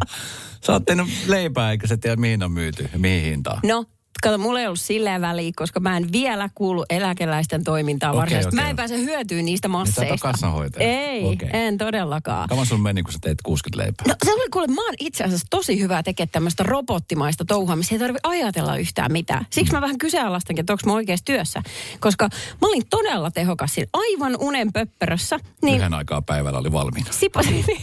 Sä 0.66 0.74
oot 0.74 0.86
tehnyt 0.86 1.08
leipää, 1.28 1.72
eikä 1.72 1.88
sä 1.88 1.98
tiedä, 1.98 2.16
mihin 2.16 2.44
on 2.44 2.52
myyty 2.52 2.90
mihin 2.98 3.24
hintaan. 3.24 3.60
No, 3.64 3.86
kato, 4.24 4.38
mulla 4.38 4.60
ei 4.60 4.66
ollut 4.68 4.80
silleen 4.80 5.22
väliä, 5.22 5.52
koska 5.56 5.80
mä 5.80 5.98
en 5.98 6.12
vielä 6.12 6.50
kuulu 6.56 6.86
eläkeläisten 6.90 7.64
toimintaan 7.64 8.12
Okei, 8.12 8.20
varsinaisesti. 8.20 8.56
okei. 8.56 8.64
Mä 8.66 8.70
en 8.70 8.76
pääse 8.76 8.98
hyötyä 8.98 9.42
niistä 9.42 9.68
Niin 9.68 9.72
masseista. 9.72 10.16
kassanhoitaja? 10.22 10.90
Ei, 10.90 11.26
Okei. 11.26 11.50
en 11.54 11.78
todellakaan. 11.78 12.50
Kauan 12.50 12.66
sun 12.66 12.82
meni, 12.82 13.04
kun 13.04 13.14
sä 13.14 13.20
teit 13.22 13.42
60 13.42 13.84
leipää? 13.86 14.06
No 14.08 14.16
se 14.26 14.34
oli 14.34 14.50
kuule, 14.54 14.68
mä 14.68 14.86
oon 14.86 14.94
itse 15.00 15.24
asiassa 15.24 15.48
tosi 15.50 15.80
hyvä 15.80 16.04
tekemään 16.04 16.30
tämmöistä 16.32 16.64
robottimaista 16.64 17.46
touhua, 17.46 17.76
missä 17.76 17.96
ei 17.96 18.00
tarvitse 18.00 18.28
ajatella 18.30 18.78
yhtään 18.78 19.12
mitään. 19.12 19.46
Siksi 19.50 19.74
mä 19.74 19.82
vähän 19.82 19.98
kyseenalaistankin, 19.98 20.62
että 20.62 20.74
onko 20.74 20.84
mä 20.86 20.94
oikeassa 20.94 21.26
työssä. 21.26 21.62
Koska 22.00 22.30
mä 22.62 22.68
olin 22.68 22.84
todella 22.90 23.32
tehokas 23.32 23.74
siinä, 23.74 23.90
aivan 23.94 24.36
unen 24.40 24.74
pöppörössä. 24.74 25.40
Niin 25.64 25.78
Yhden 25.78 25.94
aikaa 25.94 26.22
päivällä 26.22 26.60
oli 26.60 26.72
valmiina. 26.72 27.12
sipasin. 27.12 27.66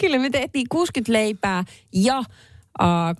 Kyllä 0.00 0.18
me 0.18 0.30
tehtiin 0.30 0.66
60 0.68 1.12
leipää 1.12 1.64
ja 1.92 2.22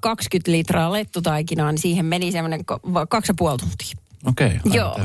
20 0.00 0.50
litraa 0.50 0.92
lettutaikinaa, 0.92 1.72
niin 1.72 1.80
siihen 1.80 2.06
meni 2.06 2.32
semmoinen 2.32 2.60
ko- 2.60 2.94
va- 2.94 3.06
kaksi 3.06 3.30
ja 3.30 3.34
puoli 3.38 3.58
tuntia. 3.58 3.96
Okei, 4.26 4.46
okay, 4.46 4.72
Joo. 4.74 4.98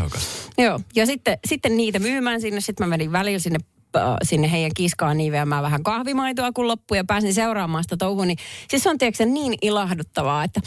Joo, 0.57 0.79
ja 0.95 1.05
sitten, 1.05 1.37
sitten 1.45 1.77
niitä 1.77 1.99
myymään 1.99 2.41
sinne. 2.41 2.61
Sitten 2.61 2.87
mä 2.87 2.89
menin 2.89 3.11
välillä 3.11 3.39
sinne, 3.39 3.59
äh, 3.95 4.03
sinne 4.23 4.51
heidän 4.51 4.71
kiskaan 4.75 5.17
niiveämään 5.17 5.63
vähän 5.63 5.83
kahvimaitoa 5.83 6.51
kun 6.51 6.67
loppu 6.67 6.95
ja 6.95 7.03
pääsin 7.03 7.33
seuraamaan 7.33 7.83
sitä 7.83 7.97
touhua. 7.97 8.25
Niin, 8.25 8.37
siis 8.69 8.83
se 8.83 8.89
on 8.89 8.97
tiedätkö, 8.97 9.25
niin 9.25 9.53
ilahduttavaa, 9.61 10.43
että, 10.43 10.61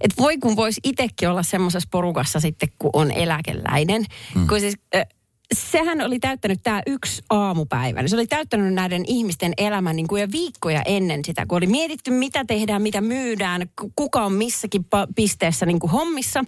että 0.00 0.22
voi 0.22 0.38
kun 0.38 0.56
voisi 0.56 0.80
itsekin 0.84 1.28
olla 1.28 1.42
semmoisessa 1.42 1.88
porukassa 1.92 2.40
sitten, 2.40 2.68
kun 2.78 2.90
on 2.92 3.10
eläkeläinen. 3.10 4.04
Mm. 4.34 4.46
Kun 4.46 4.60
siis, 4.60 4.74
äh, 4.96 5.06
sehän 5.54 6.00
oli 6.00 6.18
täyttänyt 6.18 6.60
tämä 6.62 6.82
yksi 6.86 7.22
aamupäivä. 7.30 8.02
niin 8.02 8.08
Se 8.08 8.16
oli 8.16 8.26
täyttänyt 8.26 8.74
näiden 8.74 9.04
ihmisten 9.06 9.52
elämän 9.58 9.96
niin 9.96 10.08
kuin 10.08 10.22
jo 10.22 10.28
viikkoja 10.32 10.82
ennen 10.84 11.24
sitä, 11.24 11.46
kun 11.46 11.58
oli 11.58 11.66
mietitty, 11.66 12.10
mitä 12.10 12.44
tehdään, 12.44 12.82
mitä 12.82 13.00
myydään, 13.00 13.68
ku- 13.80 13.92
kuka 13.96 14.24
on 14.24 14.32
missäkin 14.32 14.86
pisteessä 15.16 15.66
niin 15.66 15.78
kuin 15.78 15.90
hommissa. 15.90 16.44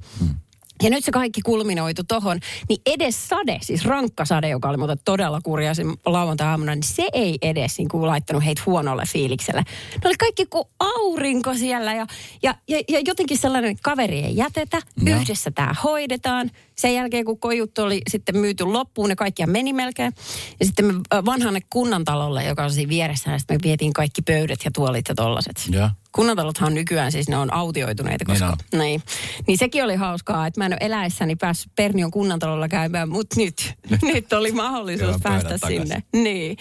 Ja 0.82 0.90
nyt 0.90 1.04
se 1.04 1.10
kaikki 1.10 1.42
kulminoitu 1.42 2.04
tohon, 2.04 2.38
niin 2.68 2.80
edes 2.86 3.28
sade, 3.28 3.58
siis 3.62 3.84
rankka 3.84 4.24
sade, 4.24 4.48
joka 4.48 4.68
oli 4.68 4.76
muuten 4.76 4.98
todella 5.04 5.40
kurja 5.40 5.74
sen 5.74 5.86
lauantai-aamuna, 6.06 6.74
niin 6.74 6.82
se 6.82 7.08
ei 7.12 7.38
edes 7.42 7.78
niin 7.78 7.88
kuin 7.88 8.06
laittanut 8.06 8.44
heitä 8.44 8.62
huonolle 8.66 9.02
fiilikselle. 9.12 9.62
Ne 9.94 10.08
oli 10.08 10.16
kaikki 10.16 10.46
kuin 10.46 10.64
aurinko 10.78 11.54
siellä 11.54 11.94
ja, 11.94 12.06
ja, 12.42 12.54
ja, 12.68 12.80
ja 12.88 13.00
jotenkin 13.06 13.38
sellainen 13.38 13.76
kaveri 13.82 14.20
ei 14.20 14.36
jätetä, 14.36 14.82
Joo. 15.02 15.20
yhdessä 15.20 15.50
tämä 15.50 15.74
hoidetaan. 15.84 16.50
Sen 16.80 16.94
jälkeen, 16.94 17.24
kun 17.24 17.40
kojut 17.40 17.78
oli 17.78 18.02
sitten 18.10 18.36
myyty 18.38 18.64
loppuun, 18.64 19.08
ne 19.08 19.16
kaikkia 19.16 19.46
meni 19.46 19.72
melkein. 19.72 20.12
Ja 20.60 20.66
sitten 20.66 20.84
me 20.84 20.92
äh, 21.14 21.24
vanhanne 21.24 21.60
kunnantalolle, 21.70 22.44
joka 22.44 22.64
on 22.64 22.70
siinä 22.70 22.88
vieressä, 22.88 23.30
ja 23.30 23.38
sitten 23.38 23.56
me 23.56 23.60
vietiin 23.62 23.92
kaikki 23.92 24.22
pöydät 24.22 24.58
ja 24.64 24.70
tuolit 24.74 25.08
ja 25.08 25.14
tollaset. 25.14 25.66
Joo. 25.70 25.88
Kunnantalothan 26.12 26.74
nykyään 26.74 27.12
siis 27.12 27.28
ne 27.28 27.36
on 27.36 27.52
autioituneita, 27.54 28.24
Niin 28.28 28.40
koska... 28.40 28.56
on. 28.72 28.80
Niin, 28.80 29.02
niin 29.46 29.58
sekin 29.58 29.84
oli 29.84 29.94
hauskaa, 29.94 30.46
että 30.46 30.60
mä 30.60 30.66
en 30.66 30.72
ole 30.72 30.78
eläessäni 30.80 31.36
päässyt 31.36 31.72
Pernion 31.76 32.10
kunnantalolla 32.10 32.68
käymään, 32.68 33.08
mutta 33.08 33.36
nyt, 33.40 33.74
nyt 34.02 34.32
oli 34.32 34.52
mahdollisuus 34.52 35.16
päästä 35.22 35.58
sinne. 35.68 36.02
Niin. 36.12 36.56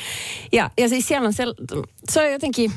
Ja, 0.52 0.70
ja 0.78 0.90
siis 0.90 1.08
siellä 1.08 1.28
on 1.28 1.34
se, 1.34 1.44
se 2.10 2.22
on 2.22 2.32
jotenkin, 2.32 2.72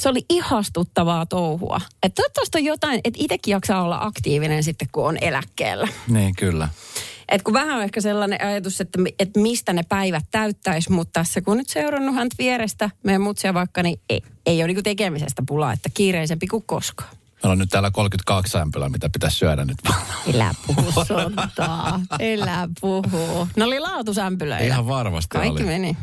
se 0.00 0.08
oli 0.08 0.24
ihastuttavaa 0.30 1.26
touhua. 1.26 1.80
Että 2.02 2.22
toivottavasti 2.22 2.58
on 2.58 2.64
jotain, 2.64 3.00
että 3.04 3.20
itsekin 3.22 3.52
jaksaa 3.52 3.82
olla 3.82 3.98
aktiivinen 4.00 4.62
sitten, 4.62 4.88
kun 4.92 5.06
on 5.06 5.18
eläkkeellä. 5.20 5.88
Niin, 6.08 6.34
kyllä. 6.36 6.68
Et 7.28 7.42
kun 7.42 7.54
vähän 7.54 7.76
on 7.76 7.82
ehkä 7.82 8.00
sellainen 8.00 8.44
ajatus, 8.44 8.80
että, 8.80 8.98
että 9.18 9.40
mistä 9.40 9.72
ne 9.72 9.82
päivät 9.88 10.24
täyttäisi, 10.30 10.92
mutta 10.92 11.20
tässä 11.20 11.40
kun 11.40 11.56
nyt 11.56 11.68
seurannut 11.68 12.14
häntä 12.14 12.36
vierestä, 12.38 12.90
meidän 13.04 13.22
mutsia 13.22 13.54
vaikka, 13.54 13.82
niin 13.82 14.00
ei, 14.10 14.22
ei 14.46 14.60
ole 14.60 14.66
niinku 14.66 14.82
tekemisestä 14.82 15.42
pulaa, 15.46 15.72
että 15.72 15.88
kiireisempi 15.94 16.46
kuin 16.46 16.62
koskaan. 16.66 17.19
Meillä 17.42 17.52
on 17.52 17.58
nyt 17.58 17.68
täällä 17.70 17.90
32 17.90 18.58
ämpylää, 18.58 18.88
mitä 18.88 19.08
pitäisi 19.08 19.36
syödä 19.38 19.64
nyt. 19.64 19.78
Elä 20.34 20.54
puhu 20.66 21.04
sontaa. 21.04 22.00
Elä 22.18 22.68
puhu. 22.80 23.48
Ne 23.56 23.64
oli 23.64 23.80
laatusämpylöitä. 23.80 24.64
Ihan 24.64 24.86
varmasti 24.86 25.28
Kaikki 25.38 25.62
oli. 25.62 25.64
meni. 25.64 25.96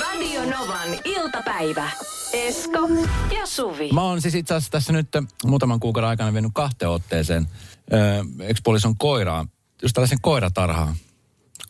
Radio 0.00 0.40
Novan 0.58 0.88
iltapäivä. 1.04 1.90
Esko 2.32 2.88
ja 3.34 3.46
Suvi. 3.46 3.90
Mä 3.92 4.02
oon 4.02 4.20
siis 4.22 4.34
itse 4.34 4.54
asiassa 4.54 4.70
tässä 4.70 4.92
nyt 4.92 5.08
muutaman 5.44 5.80
kuukauden 5.80 6.10
aikana 6.10 6.32
vienyt 6.32 6.52
kahteen 6.54 6.90
otteeseen 6.90 7.48
ö, 7.92 8.24
ekspuolison 8.40 8.96
koiraa, 8.96 9.46
just 9.82 9.94
tällaisen 9.94 10.20
koiratarhaan, 10.20 10.94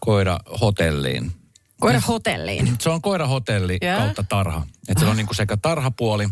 koirahotelliin. 0.00 1.32
Koira 1.80 2.00
hotelliin. 2.00 2.76
Se 2.80 2.90
on 2.90 3.02
koirahotelli 3.02 3.78
Joo. 3.82 3.98
kautta 3.98 4.24
tarha. 4.28 4.66
Että 4.88 5.00
siellä 5.00 5.10
on 5.10 5.16
niinku 5.16 5.34
sekä 5.34 5.56
tarhapuoli, 5.56 6.28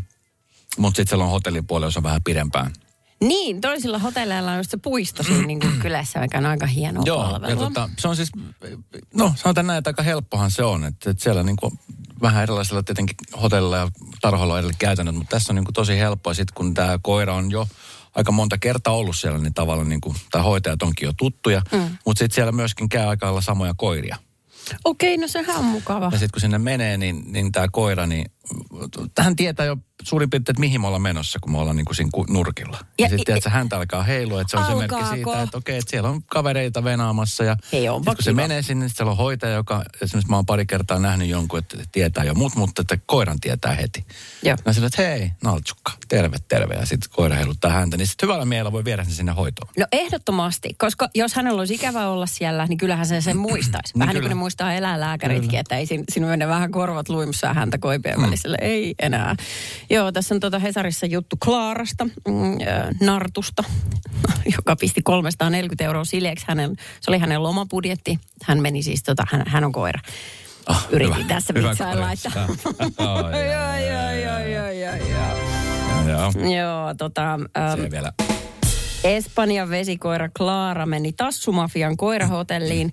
mutta 0.79 0.97
sitten 0.97 1.11
siellä 1.11 1.25
on 1.25 1.31
hotellipuoli, 1.31 1.87
jossa 1.87 2.01
on 2.01 2.05
vähän 2.05 2.23
pidempään. 2.23 2.73
Niin, 3.21 3.61
toisilla 3.61 3.99
hotelleilla 3.99 4.51
on 4.51 4.57
just 4.57 4.71
se 4.71 4.77
puisto 4.77 5.23
siinä 5.23 5.47
niin 5.47 5.61
kuin 5.61 5.81
kylässä, 5.81 6.21
mikä 6.21 6.39
on 6.39 6.47
aika 6.47 6.67
hieno 6.67 7.03
Joo, 7.05 7.25
ja 7.25 7.31
palvelu. 7.31 7.61
tota, 7.61 7.91
se 7.99 8.09
on 8.09 8.17
siis, 8.17 8.31
no 9.15 9.33
sanotaan 9.37 9.67
näin, 9.67 9.79
että 9.79 9.91
aika 9.91 10.03
helppohan 10.03 10.51
se 10.51 10.65
on. 10.65 10.85
Että, 10.85 11.11
että 11.11 11.23
siellä 11.23 11.43
niinku 11.43 11.73
vähän 12.23 12.43
erilaisilla 12.43 12.83
tietenkin 12.83 13.17
hotellilla 13.43 13.77
ja 13.77 13.89
tarhoilla 14.21 14.55
on 14.55 14.59
eri 14.59 14.71
käytännöt, 14.79 15.15
mutta 15.15 15.31
tässä 15.31 15.53
on 15.53 15.55
niinku 15.55 15.73
tosi 15.73 15.99
helppoa. 15.99 16.35
Sitten 16.35 16.55
kun 16.55 16.75
tämä 16.75 16.99
koira 17.03 17.35
on 17.35 17.51
jo 17.51 17.69
aika 18.15 18.33
monta 18.33 18.59
kertaa 18.59 18.95
ollut 18.95 19.17
siellä, 19.17 19.39
niin 19.39 19.55
tavallaan 19.55 19.89
niinku, 19.89 20.15
tai 20.31 20.43
hoitajat 20.43 20.83
onkin 20.83 21.07
jo 21.07 21.13
tuttuja. 21.17 21.63
Mm. 21.73 21.79
Mutta 22.07 22.19
sitten 22.19 22.35
siellä 22.35 22.53
myöskin 22.53 22.89
käy 22.89 23.07
aika 23.07 23.27
lailla 23.27 23.41
samoja 23.41 23.75
koiria. 23.77 24.17
Okei, 24.85 25.17
no 25.17 25.29
sehän 25.29 25.57
on 25.57 25.65
mukava. 25.65 26.05
Ja 26.05 26.11
sitten 26.11 26.31
kun 26.33 26.41
sinne 26.41 26.59
menee, 26.59 26.97
niin, 26.97 27.33
niin 27.33 27.53
tämä 27.53 27.67
koira, 27.73 28.07
niin 28.07 28.31
hän 29.19 29.37
tietää 29.37 29.67
jo 29.67 29.77
suurin 30.03 30.31
piirtein, 30.31 30.53
että 30.53 30.61
mihin 30.61 30.81
me 30.81 30.87
ollaan 30.87 31.03
menossa, 31.03 31.39
kun 31.43 31.53
me 31.53 31.59
ollaan 31.59 31.77
niin 31.77 31.85
kuin 31.85 31.97
siinä 31.97 32.11
nurkilla. 32.29 32.79
Ja, 32.99 33.05
Ja 33.07 33.09
sitten 33.09 33.37
että 33.37 33.51
häntä 33.51 33.77
alkaa 33.77 34.03
heilua, 34.03 34.41
että 34.41 34.51
se 34.51 34.57
on 34.57 34.67
se 34.67 34.75
merkki 34.75 34.95
Alkaako? 34.95 35.15
siitä, 35.15 35.43
että 35.43 35.59
okei, 35.59 35.79
että 35.79 35.91
siellä 35.91 36.09
on 36.09 36.23
kavereita 36.23 36.85
venaamassa. 36.85 37.45
Ja 37.45 37.57
Hei, 37.73 37.89
onpa 37.89 38.15
kun 38.15 38.25
se 38.25 38.33
menee 38.33 38.63
sinne, 38.63 38.85
niin 38.87 38.95
siellä 38.97 39.11
on 39.11 39.17
hoitaja, 39.17 39.53
joka 39.53 39.85
esimerkiksi 40.03 40.31
mä 40.31 40.37
oon 40.37 40.47
pari 40.47 40.67
kertaa 40.67 40.99
nähnyt 40.99 41.29
jonkun, 41.29 41.59
että 41.59 41.77
tietää 41.93 42.25
jo 42.25 42.35
mut, 42.35 42.57
mutta 42.57 42.83
että 42.83 42.99
koiran 43.07 43.41
tietää 43.41 43.75
heti. 43.75 44.07
Joo. 44.43 44.57
Ja 44.67 44.73
sillä, 44.73 44.87
että 44.87 45.03
hei, 45.03 45.31
Naltsukka, 45.45 45.93
terve, 46.09 46.37
terve. 46.49 46.75
Ja 46.75 46.87
sitten 46.87 47.11
koira 47.13 47.37
heiluttaa 47.37 47.71
häntä, 47.71 47.97
niin 47.97 48.07
sitten 48.07 48.27
hyvällä 48.29 48.45
mielellä 48.45 48.73
voi 48.73 48.85
viedä 48.85 49.05
sen 49.05 49.13
sinne 49.13 49.33
hoitoon. 49.33 49.71
No 49.79 49.87
ehdottomasti, 49.93 50.75
koska 50.79 51.09
jos 51.15 51.35
hänellä 51.35 51.59
olisi 51.59 51.75
ikävä 51.75 52.09
olla 52.09 52.27
siellä, 52.27 52.67
niin 52.67 52.79
kyllähän 52.79 53.07
se 53.07 53.21
sen 53.21 53.37
muistaisi. 53.37 53.93
Niin 53.95 53.99
Vähän 54.01 54.15
niin 54.15 54.21
kyllä. 54.21 54.29
kuin 54.29 54.37
ne 54.37 54.41
muistaa 54.41 54.73
eläinlääkäritkin, 54.73 55.59
että 55.59 55.77
ei 55.77 55.87
sin- 55.87 56.05
sinun 56.13 56.31
mene 56.31 56.49
vähän 56.49 56.71
korvat 56.71 57.09
luimassa 57.09 57.47
ja 57.47 57.55
häntä 57.55 57.79
koipien 57.79 58.17
Mm. 58.19 58.23
Välisellä. 58.39 58.57
Ei 58.61 58.95
enää. 58.99 59.37
Joo, 59.91 60.13
tässä 60.13 60.35
on 60.35 60.41
tuota 60.41 60.59
Hesarissa 60.59 61.07
juttu 61.07 61.37
Klaarasta, 61.45 62.05
mm, 62.05 62.53
äh, 62.53 62.59
Nartusta, 63.01 63.65
joka 64.57 64.77
pisti 64.77 65.03
340 65.03 65.85
euroa 65.85 66.05
sileeksi. 66.05 66.45
Hänen, 66.49 66.77
se 67.01 67.11
oli 67.11 67.19
hänen 67.19 67.43
lomapudjetti. 67.43 68.19
Hän 68.45 68.63
meni 68.63 68.83
siis, 68.83 69.03
tota, 69.03 69.27
hän, 69.31 69.43
hän 69.47 69.65
on 69.65 69.73
koira. 69.73 70.01
Ah, 70.67 70.87
Yritin 70.91 71.17
hyvä. 71.17 71.29
tässä 71.29 71.55
vitsailla, 71.55 72.13
että... 72.13 72.31
Joo, 72.99 73.31
joo, 73.31 74.11
joo, 74.23 74.39
joo, 74.39 74.71
joo, 74.71 74.97
joo. 74.97 75.29
Joo, 76.57 76.95
tota... 76.99 77.33
ähm, 77.59 77.81
se 77.83 77.91
vielä. 77.91 78.13
Espanjan 79.05 79.71
vesikoira 79.71 80.29
Clara 80.29 80.87
meni 80.87 81.13
Tassumafian 81.13 81.97
koirahotelliin, 81.97 82.93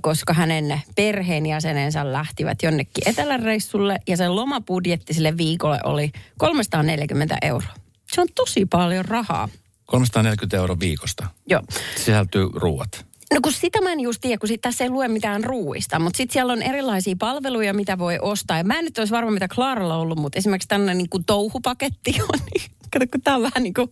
koska 0.00 0.32
hänen 0.32 0.82
perheenjäsenensä 0.96 2.12
lähtivät 2.12 2.62
jonnekin 2.62 3.08
eteläreissulle 3.08 3.98
ja 4.08 4.16
sen 4.16 4.36
lomabudjetti 4.36 5.14
sille 5.14 5.36
viikolle 5.36 5.80
oli 5.84 6.12
340 6.38 7.36
euroa. 7.42 7.74
Se 8.14 8.20
on 8.20 8.28
tosi 8.34 8.66
paljon 8.66 9.04
rahaa. 9.04 9.48
340 9.86 10.56
euroa 10.56 10.80
viikosta. 10.80 11.26
Joo. 11.46 11.62
Sisältyy 11.96 12.48
ruuat. 12.54 13.06
No 13.34 13.40
kun 13.42 13.52
sitä 13.52 13.80
mä 13.80 13.92
en 13.92 14.00
just 14.00 14.20
tiedä, 14.20 14.38
kun 14.38 14.48
sit 14.48 14.60
tässä 14.60 14.84
ei 14.84 14.90
lue 14.90 15.08
mitään 15.08 15.44
ruuista, 15.44 15.98
mutta 15.98 16.16
sitten 16.16 16.32
siellä 16.32 16.52
on 16.52 16.62
erilaisia 16.62 17.16
palveluja, 17.18 17.74
mitä 17.74 17.98
voi 17.98 18.18
ostaa. 18.22 18.58
Ja 18.58 18.64
mä 18.64 18.78
en 18.78 18.84
nyt 18.84 18.98
olisi 18.98 19.12
varma, 19.12 19.30
mitä 19.30 19.48
Klaralla 19.48 19.94
on 19.94 20.00
ollut, 20.00 20.18
mutta 20.18 20.38
esimerkiksi 20.38 20.68
tämmöinen 20.68 20.98
niin 20.98 21.08
kuin 21.08 21.24
touhupaketti 21.24 22.14
on. 22.32 22.38
Niin, 22.54 22.70
kato, 22.98 23.06
kun 23.12 23.20
tää 23.22 23.36
on 23.36 23.42
vähän 23.42 23.62
niin 23.62 23.74
kuin, 23.74 23.88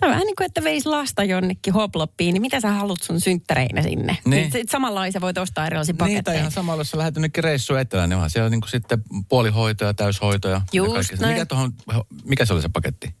tää 0.00 0.08
on 0.08 0.10
vähän 0.10 0.26
niin 0.26 0.36
kuin, 0.36 0.44
että 0.46 0.64
veisi 0.64 0.88
lasta 0.88 1.24
jonnekin 1.24 1.74
hoploppiin, 1.74 2.32
niin 2.32 2.42
mitä 2.42 2.60
sä 2.60 2.70
haluat 2.72 3.02
sun 3.02 3.20
synttäreinä 3.20 3.82
sinne? 3.82 4.16
Niin. 4.24 4.30
Niin. 4.40 4.52
Sit 4.52 4.68
samanlaisia 4.70 5.20
voit 5.20 5.38
ostaa 5.38 5.66
erilaisia 5.66 5.92
Niin, 5.92 5.98
tai 5.98 6.08
paketteja. 6.08 6.38
ihan 6.38 6.50
samalla, 6.50 6.80
jos 6.80 6.90
sä 6.90 6.98
lähdet 6.98 7.14
jonnekin 7.14 7.44
reissuun 7.44 7.80
etelään, 7.80 8.08
niin 8.08 8.14
onhan 8.14 8.30
siellä 8.30 8.50
niinku 8.50 8.68
sitten 8.68 9.02
puolihoitoja, 9.28 9.94
täyshoitoja. 9.94 10.54
ja 10.54 10.62
Just 10.72 11.12
näin. 11.20 11.32
Mikä, 11.34 11.46
tohon, 11.46 11.72
mikä 12.24 12.44
se 12.44 12.52
oli 12.52 12.62
se 12.62 12.68
paketti? 12.68 13.14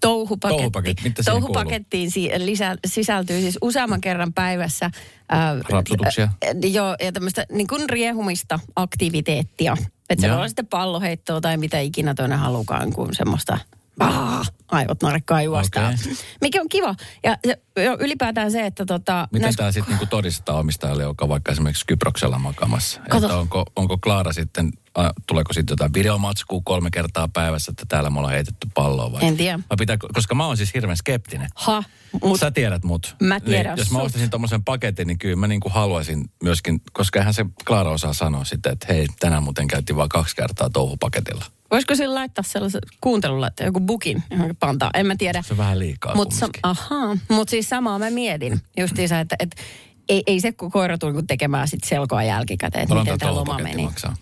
Touhupaketti. 0.00 0.56
Touhupaketti, 0.58 1.02
mitä 1.04 1.22
Touhupakettiin 1.22 2.10
si- 2.10 2.30
lisä, 2.36 2.76
sisältyy 2.86 3.40
siis 3.40 3.58
useamman 3.62 4.00
kerran 4.00 4.32
päivässä. 4.32 4.90
Ää, 5.28 5.56
Rapsutuksia. 5.68 6.24
ää, 6.46 6.52
joo, 6.72 6.96
ja 7.02 7.12
tämmöistä 7.12 7.46
niin 7.52 7.66
kuin 7.66 7.90
riehumista 7.90 8.58
aktiviteettia. 8.76 9.76
Että 10.10 10.20
se 10.20 10.28
voi 10.28 10.36
olla 10.36 10.48
sitten 10.48 10.66
palloheittoa 10.66 11.40
tai 11.40 11.56
mitä 11.56 11.80
ikinä 11.80 12.14
toinen 12.14 12.38
halukaan, 12.38 12.92
kuin 12.92 13.14
semmoista 13.14 13.58
Ah, 14.00 14.50
aivot 14.68 15.02
narkkaa 15.02 15.42
juostaa. 15.42 15.88
Okei. 15.88 16.12
Mikä 16.40 16.60
on 16.60 16.68
kiva. 16.68 16.94
Ja, 17.24 17.36
ja, 17.46 17.54
ylipäätään 18.00 18.50
se, 18.52 18.66
että 18.66 18.86
tota... 18.86 19.28
Miten 19.32 19.42
näissä- 19.42 19.56
tämä 19.58 19.72
sitten 19.72 19.92
niinku 19.92 20.06
todistaa 20.06 20.58
omistajalle, 20.58 21.02
joka 21.02 21.28
vaikka 21.28 21.52
esimerkiksi 21.52 21.86
Kyproksella 21.86 22.38
makaamassa? 22.38 23.00
Kato. 23.10 23.26
Että 23.26 23.38
onko, 23.38 23.64
onko 23.76 23.98
Klaara 23.98 24.32
sitten, 24.32 24.72
äh, 24.98 25.10
tuleeko 25.26 25.52
sitten 25.52 25.72
jotain 25.72 25.94
videomatskua 25.94 26.60
kolme 26.64 26.90
kertaa 26.90 27.28
päivässä, 27.28 27.70
että 27.70 27.84
täällä 27.88 28.10
me 28.10 28.18
ollaan 28.18 28.34
heitetty 28.34 28.68
palloa 28.74 29.12
vai? 29.12 29.24
En 29.24 29.36
tiedä. 29.36 29.58
Vai 29.70 29.76
pitää, 29.78 29.96
koska 30.14 30.34
mä 30.34 30.46
oon 30.46 30.56
siis 30.56 30.74
hirveän 30.74 30.96
skeptinen. 30.96 31.48
Ha, 31.54 31.84
Mut, 32.24 32.40
Sä 32.40 32.50
tiedät 32.50 32.84
mut. 32.84 33.16
Mä 33.22 33.40
tiedän 33.40 33.74
Niin, 33.74 33.78
jos 33.78 33.90
mä 33.90 33.98
ostaisin 33.98 34.30
tommosen 34.30 34.64
paketin, 34.64 35.06
niin 35.06 35.18
kyllä 35.18 35.36
mä 35.36 35.46
niinku 35.46 35.68
haluaisin 35.68 36.30
myöskin, 36.42 36.80
koska 36.92 37.18
eihän 37.18 37.34
se 37.34 37.46
Klaara 37.66 37.90
osaa 37.90 38.12
sanoa 38.12 38.44
sitten, 38.44 38.72
että 38.72 38.86
hei, 38.88 39.06
tänään 39.20 39.42
muuten 39.42 39.66
käytiin 39.68 39.96
vain 39.96 40.08
kaksi 40.08 40.36
kertaa 40.36 40.70
touhupaketilla. 40.70 41.44
Voisiko 41.70 41.94
sillä 41.94 42.14
laittaa 42.14 42.44
sellaisen 42.48 42.80
kuuntelulla, 43.00 43.46
että 43.46 43.64
joku 43.64 43.80
bukin 43.80 44.22
pantaa, 44.60 44.90
en 44.94 45.06
mä 45.06 45.16
tiedä. 45.18 45.42
Se 45.42 45.54
on 45.54 45.58
vähän 45.58 45.78
liikaa 45.78 46.14
Mutta 46.14 46.36
sa- 46.36 46.48
ahaa, 46.62 47.16
mut 47.28 47.48
siis 47.48 47.68
samaa 47.68 47.98
mä 47.98 48.10
mietin 48.10 48.60
justiinsa, 48.78 49.20
että, 49.20 49.36
että 49.38 49.62
ei, 50.08 50.22
ei 50.26 50.40
se 50.40 50.52
kun 50.52 50.70
koira 50.70 50.98
tule 50.98 51.22
tekemään 51.26 51.68
sit 51.68 51.84
selkoa 51.84 52.22
jälkikäteen, 52.22 52.82
että 52.82 52.94
miten 52.94 53.18
tämä 53.18 53.34
loma 53.34 53.58
meni. 53.58 53.82
maksaa? 53.82 54.16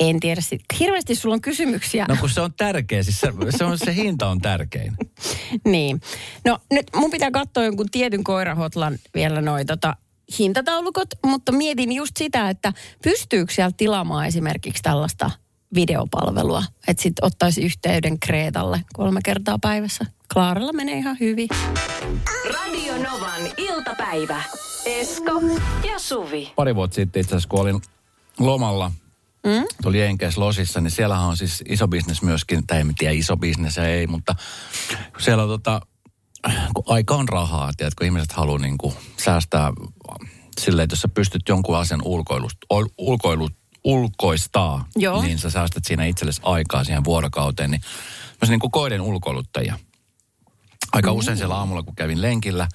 En 0.00 0.20
tiedä. 0.20 0.40
Sit. 0.40 0.60
Hirveästi 0.80 1.14
sulla 1.14 1.34
on 1.34 1.40
kysymyksiä. 1.40 2.06
No 2.08 2.16
kun 2.20 2.30
se 2.30 2.40
on 2.40 2.54
tärkeä, 2.54 3.02
siis 3.02 3.20
se, 3.20 3.32
se, 3.58 3.64
on, 3.64 3.78
se 3.78 3.94
hinta 3.94 4.28
on 4.28 4.40
tärkein. 4.40 4.96
Niin. 5.64 6.00
No 6.44 6.58
nyt 6.70 6.86
mun 6.96 7.10
pitää 7.10 7.30
katsoa 7.30 7.64
jonkun 7.64 7.90
tietyn 7.90 8.24
koirahotlan 8.24 8.98
vielä 9.14 9.40
noin 9.40 9.66
tota, 9.66 9.96
hintataulukot, 10.38 11.08
mutta 11.26 11.52
mietin 11.52 11.92
just 11.92 12.16
sitä, 12.16 12.50
että 12.50 12.72
pystyykö 13.04 13.52
siellä 13.52 13.72
tilaamaan 13.76 14.26
esimerkiksi 14.26 14.82
tällaista 14.82 15.30
videopalvelua, 15.74 16.62
että 16.88 17.02
sitten 17.02 17.24
ottaisi 17.24 17.62
yhteyden 17.64 18.20
Kreetalle 18.20 18.80
kolme 18.92 19.20
kertaa 19.24 19.58
päivässä. 19.58 20.04
Klaaralla 20.32 20.72
menee 20.72 20.98
ihan 20.98 21.16
hyvin. 21.20 21.48
Radio 22.54 22.94
Novan 22.94 23.42
iltapäivä. 23.56 24.42
Esko 24.86 25.32
ja 25.92 25.98
Suvi. 25.98 26.52
Pari 26.56 26.74
vuotta 26.74 26.94
sitten 26.94 27.20
itse 27.20 27.30
asiassa, 27.34 27.48
kun 27.48 27.60
olin 27.60 27.82
lomalla, 28.38 28.92
Mm? 29.46 29.64
tuli 29.82 30.00
Jenkeissä 30.00 30.40
Losissa, 30.40 30.80
niin 30.80 30.90
siellähän 30.90 31.26
on 31.26 31.36
siis 31.36 31.64
iso 31.68 31.88
bisnes 31.88 32.22
myöskin, 32.22 32.66
tai 32.66 32.80
en 32.80 32.94
tiedä 32.98 33.14
iso 33.14 33.36
bisnes 33.36 33.76
ja 33.76 33.84
ei, 33.88 34.06
mutta 34.06 34.34
siellä 35.18 35.42
on 35.42 35.48
tota, 35.48 35.80
kun 36.74 36.84
aika 36.86 37.14
on 37.14 37.28
rahaa, 37.28 37.70
tiedätkö, 37.76 38.04
ihmiset 38.04 38.32
haluaa 38.32 38.58
niin 38.58 38.78
kuin 38.78 38.94
säästää 39.16 39.72
silleen, 40.60 40.84
että 40.84 40.92
jos 40.92 41.00
sä 41.00 41.08
pystyt 41.08 41.42
jonkun 41.48 41.76
asian 41.76 42.02
ulkoilust, 42.04 42.56
ol- 42.70 42.88
ulkoilu, 42.98 43.48
ulkoistaa, 43.84 44.84
Joo. 44.96 45.22
niin 45.22 45.38
sä 45.38 45.50
säästät 45.50 45.84
siinä 45.84 46.04
itsellesi 46.04 46.40
aikaa 46.44 46.84
siihen 46.84 47.04
vuorokauteen, 47.04 47.70
niin 47.70 47.80
myös 48.40 48.50
niin 48.50 48.60
kuin 48.60 48.70
koiden 48.70 49.00
ulkoiluttajia. 49.00 49.78
Aika 50.92 51.12
usein 51.12 51.36
siellä 51.36 51.56
aamulla, 51.56 51.82
kun 51.82 51.96
kävin 51.96 52.22
lenkillä, 52.22 52.68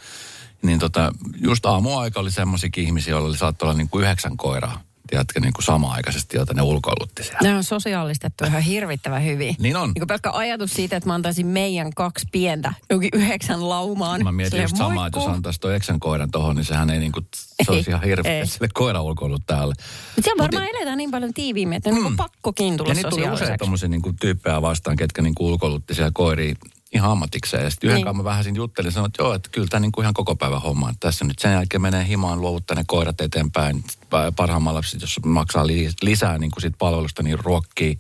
niin 0.62 0.80
tota, 0.80 1.12
just 1.42 1.66
aamuaika 1.66 2.20
oli 2.20 2.32
semmoisiakin 2.32 2.84
ihmisiä, 2.84 3.12
joilla 3.12 3.28
oli 3.28 3.38
saattoi 3.38 3.66
olla 3.70 3.78
niin 3.78 3.90
kuin 3.90 4.04
yhdeksän 4.04 4.38
koiraa, 4.38 4.82
tiedätkö, 5.10 5.40
niin 5.40 5.54
kuin 5.54 5.64
sama-aikaisesti, 5.64 6.38
joita 6.38 6.54
ne 6.54 6.62
ulkoilutti 6.62 7.24
siellä. 7.24 7.40
Ne 7.42 7.56
on 7.56 7.64
sosiaalistettu 7.64 8.46
ihan 8.46 8.62
hirvittävän 8.62 9.24
hyvin. 9.24 9.56
Niin 9.60 9.76
on. 9.76 9.88
Niin 9.88 10.00
kuin 10.00 10.08
pelkkä 10.08 10.32
ajatus 10.32 10.74
siitä, 10.74 10.98
että 10.98 11.10
mä 11.10 11.14
antaisin 11.14 11.48
meidän 11.48 11.94
kaksi 11.96 12.28
pientä 12.32 12.74
jokin 12.90 13.10
yhdeksän 13.14 13.70
laumaan. 13.70 14.24
Mä 14.24 14.32
mietin 14.32 14.52
Silleen, 14.52 14.64
just 14.64 14.78
samaa, 14.78 15.08
että 15.08 15.20
jos 15.20 15.28
antaisi 15.28 15.60
tuo 15.60 15.72
eksän 15.72 16.00
koiran 16.00 16.32
tohon, 16.32 16.56
niin 16.56 16.66
sehän 16.66 16.90
ei 16.90 17.00
niinku, 17.00 17.22
se 17.66 17.72
olisi 17.72 17.90
ihan 17.90 18.04
hirveä 18.04 18.46
sille 18.46 18.68
koiran 18.74 19.04
ulkoiluttajalle. 19.04 19.74
Mutta 20.16 20.22
siellä 20.22 20.44
varmaan 20.44 20.68
eletään 20.76 20.98
niin 20.98 21.12
paljon 21.12 21.34
tiiviimmin, 21.34 21.78
että 21.78 21.92
mm. 21.92 22.06
on 22.06 22.18
pakkokin 22.18 22.78
tulla 22.78 22.90
Ja 22.90 22.96
niitä 22.96 23.10
tuli 23.10 23.22
usein 23.22 23.32
sosiaaliseksi. 23.32 23.58
tommosia 23.58 23.90
niinku 23.90 24.14
tyyppejä 24.20 24.62
vastaan, 24.62 24.96
ketkä 24.96 25.22
niinku 25.22 25.48
ulkoilutti 25.48 25.96
siellä 25.96 26.12
koiria 26.14 26.56
ihan 26.94 27.12
ammatikseen. 27.12 27.64
Ja 27.64 27.70
sitten 27.70 27.88
yhden 27.88 27.98
Niin. 27.98 28.06
niin. 28.06 28.18
mä 28.18 28.24
vähän 28.24 28.44
siinä 28.44 28.58
juttelin 28.58 28.92
sanoin, 28.92 29.10
että 29.10 29.24
joo, 29.24 29.34
että 29.34 29.50
kyllä 29.52 29.68
tämä 29.70 29.80
niinku 29.80 30.02
ihan 30.02 30.14
koko 30.14 30.36
päivän 30.36 30.62
homma. 30.62 30.90
Että 30.90 31.08
tässä 31.08 31.26
nyt 31.26 31.40
sen 31.40 31.52
jälkeen 31.54 31.82
menee 31.82 32.08
himaan, 32.08 32.42
luovuttaa 32.42 32.76
ne 32.76 32.84
koirat 32.88 33.22
eteenpäin. 33.22 33.84
Pa- 34.04 34.32
Parhaimmalla 34.36 34.82
sit, 34.82 35.02
jos 35.02 35.20
maksaa 35.26 35.68
li- 35.68 35.90
lisää 36.02 36.38
niin 36.38 36.52
kuin 36.52 36.62
sit 36.62 36.74
palvelusta, 36.80 37.24
niin 37.24 37.40
ruokkii. 37.40 37.98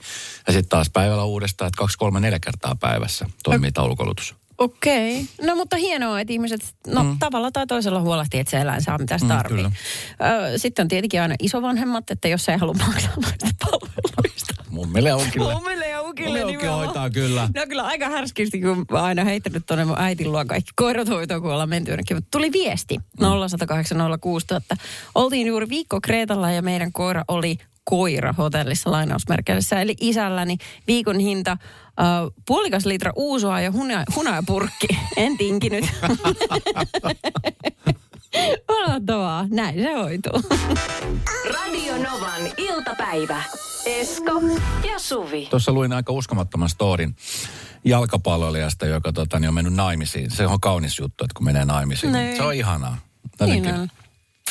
Ja 0.47 0.53
sitten 0.53 0.69
taas 0.69 0.89
päivällä 0.93 1.23
uudestaan, 1.23 1.67
että 1.67 1.77
kaksi, 1.77 1.97
kolme, 1.97 2.19
neljä 2.19 2.39
kertaa 2.39 2.75
päivässä 2.75 3.25
toimii 3.43 3.71
tämä 3.71 3.87
ulkoilutus. 3.87 4.35
Okei. 4.57 5.21
Okay. 5.21 5.47
No 5.47 5.55
mutta 5.55 5.75
hienoa, 5.75 6.19
että 6.19 6.33
ihmiset 6.33 6.61
no, 6.87 7.03
mm. 7.03 7.19
tavalla 7.19 7.51
tai 7.51 7.67
toisella 7.67 8.01
huolehtii, 8.01 8.39
että 8.39 8.51
se 8.51 8.57
eläin 8.61 8.81
saa 8.81 8.97
mitä 8.97 9.17
se 9.17 9.25
Mm, 9.25 9.29
tarvitsee. 9.29 9.57
kyllä. 9.57 10.57
Sitten 10.57 10.83
on 10.83 10.87
tietenkin 10.87 11.21
aina 11.21 11.35
isovanhemmat, 11.41 12.11
että 12.11 12.27
jos 12.27 12.49
ei 12.49 12.57
halua 12.57 12.73
maksaa 12.73 13.13
palveluista. 13.65 14.63
Mummille 14.69 15.09
ja 15.09 15.17
ukille. 15.17 15.53
Mummille 15.53 15.82
ja 15.82 15.82
ukille 16.09 16.39
ja 16.39 16.47
ukki 16.47 16.65
hoitaa 16.65 17.09
kyllä. 17.09 17.49
No 17.55 17.65
kyllä 17.67 17.83
aika 17.83 18.09
härskisti, 18.09 18.61
kun 18.61 18.77
mä 18.91 18.97
oon 18.97 19.05
aina 19.05 19.23
heittänyt 19.23 19.65
tuonne 19.65 19.85
mun 19.85 19.99
äitin 19.99 20.31
luo 20.31 20.45
kaikki 20.45 20.71
koirat 20.75 21.09
hoitoon, 21.09 21.41
kun 21.41 21.51
ollaan 21.51 21.69
menty 21.69 21.91
jonnekin. 21.91 22.17
Mutta 22.17 22.27
tuli 22.31 22.51
viesti. 22.51 22.97
0806000. 23.21 23.25
Oltiin 25.15 25.47
juuri 25.47 25.69
viikko 25.69 26.01
Kreetalla 26.01 26.51
ja 26.51 26.61
meidän 26.61 26.91
koira 26.91 27.23
oli 27.27 27.57
koira 27.83 28.33
hotellissa 28.37 28.91
lainausmerkeissä. 28.91 29.81
Eli 29.81 29.95
isälläni 30.01 30.57
viikon 30.87 31.19
hinta 31.19 31.57
uh, 31.61 32.33
puolikas 32.47 32.85
litra 32.85 33.11
uusua 33.15 33.61
ja 33.61 33.71
huna, 33.71 34.03
hunajapurkki. 34.15 34.87
En 35.17 35.37
tinkinyt. 35.37 35.85
Mahtavaa. 38.87 39.45
Näin 39.49 39.75
se 39.75 39.93
hoituu. 39.93 40.41
Radio 41.53 41.97
Novan 41.97 42.41
iltapäivä. 42.57 43.43
Esko 43.85 44.41
ja 44.91 44.99
Suvi. 44.99 45.47
Tuossa 45.49 45.71
luin 45.71 45.93
aika 45.93 46.13
uskomattoman 46.13 46.69
storin 46.69 47.15
jalkapalloilijasta, 47.85 48.85
joka 48.85 49.13
tota, 49.13 49.39
niin 49.39 49.47
on 49.47 49.53
mennyt 49.53 49.73
naimisiin. 49.73 50.31
Se 50.31 50.47
on 50.47 50.59
kaunis 50.59 50.99
juttu, 50.99 51.23
että 51.23 51.33
kun 51.35 51.45
menee 51.45 51.65
naimisiin. 51.65 52.13
Niin. 52.13 52.37
Se 52.37 52.43
on 52.43 52.53
ihanaa. 52.53 52.97
Niin 53.39 53.63
Jotenkin, 53.63 53.75
on. 53.75 53.89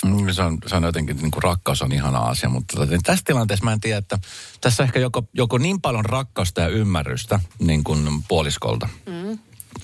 Mm, 0.05 0.33
se, 0.33 0.43
on, 0.43 0.59
se 0.67 0.77
on 0.77 0.83
jotenkin, 0.83 1.17
niin 1.17 1.31
kuin 1.31 1.43
rakkaus 1.43 1.83
on 1.83 1.93
ihana 1.93 2.19
asia, 2.19 2.49
mutta 2.49 2.77
tota, 2.77 2.91
niin 2.91 3.03
tässä 3.03 3.25
tilanteessa 3.25 3.65
mä 3.65 3.73
en 3.73 3.81
tiedä, 3.81 3.99
että 3.99 4.19
tässä 4.61 4.83
on 4.83 4.87
ehkä 4.87 5.01
joko, 5.01 5.25
joko 5.33 5.59
niin 5.59 5.81
paljon 5.81 6.05
rakkausta 6.05 6.61
ja 6.61 6.69
ymmärrystä 6.69 7.41
niin 7.59 7.85
kuin 7.85 8.09
puoliskolta. 8.29 8.89
Mm. 9.07 9.39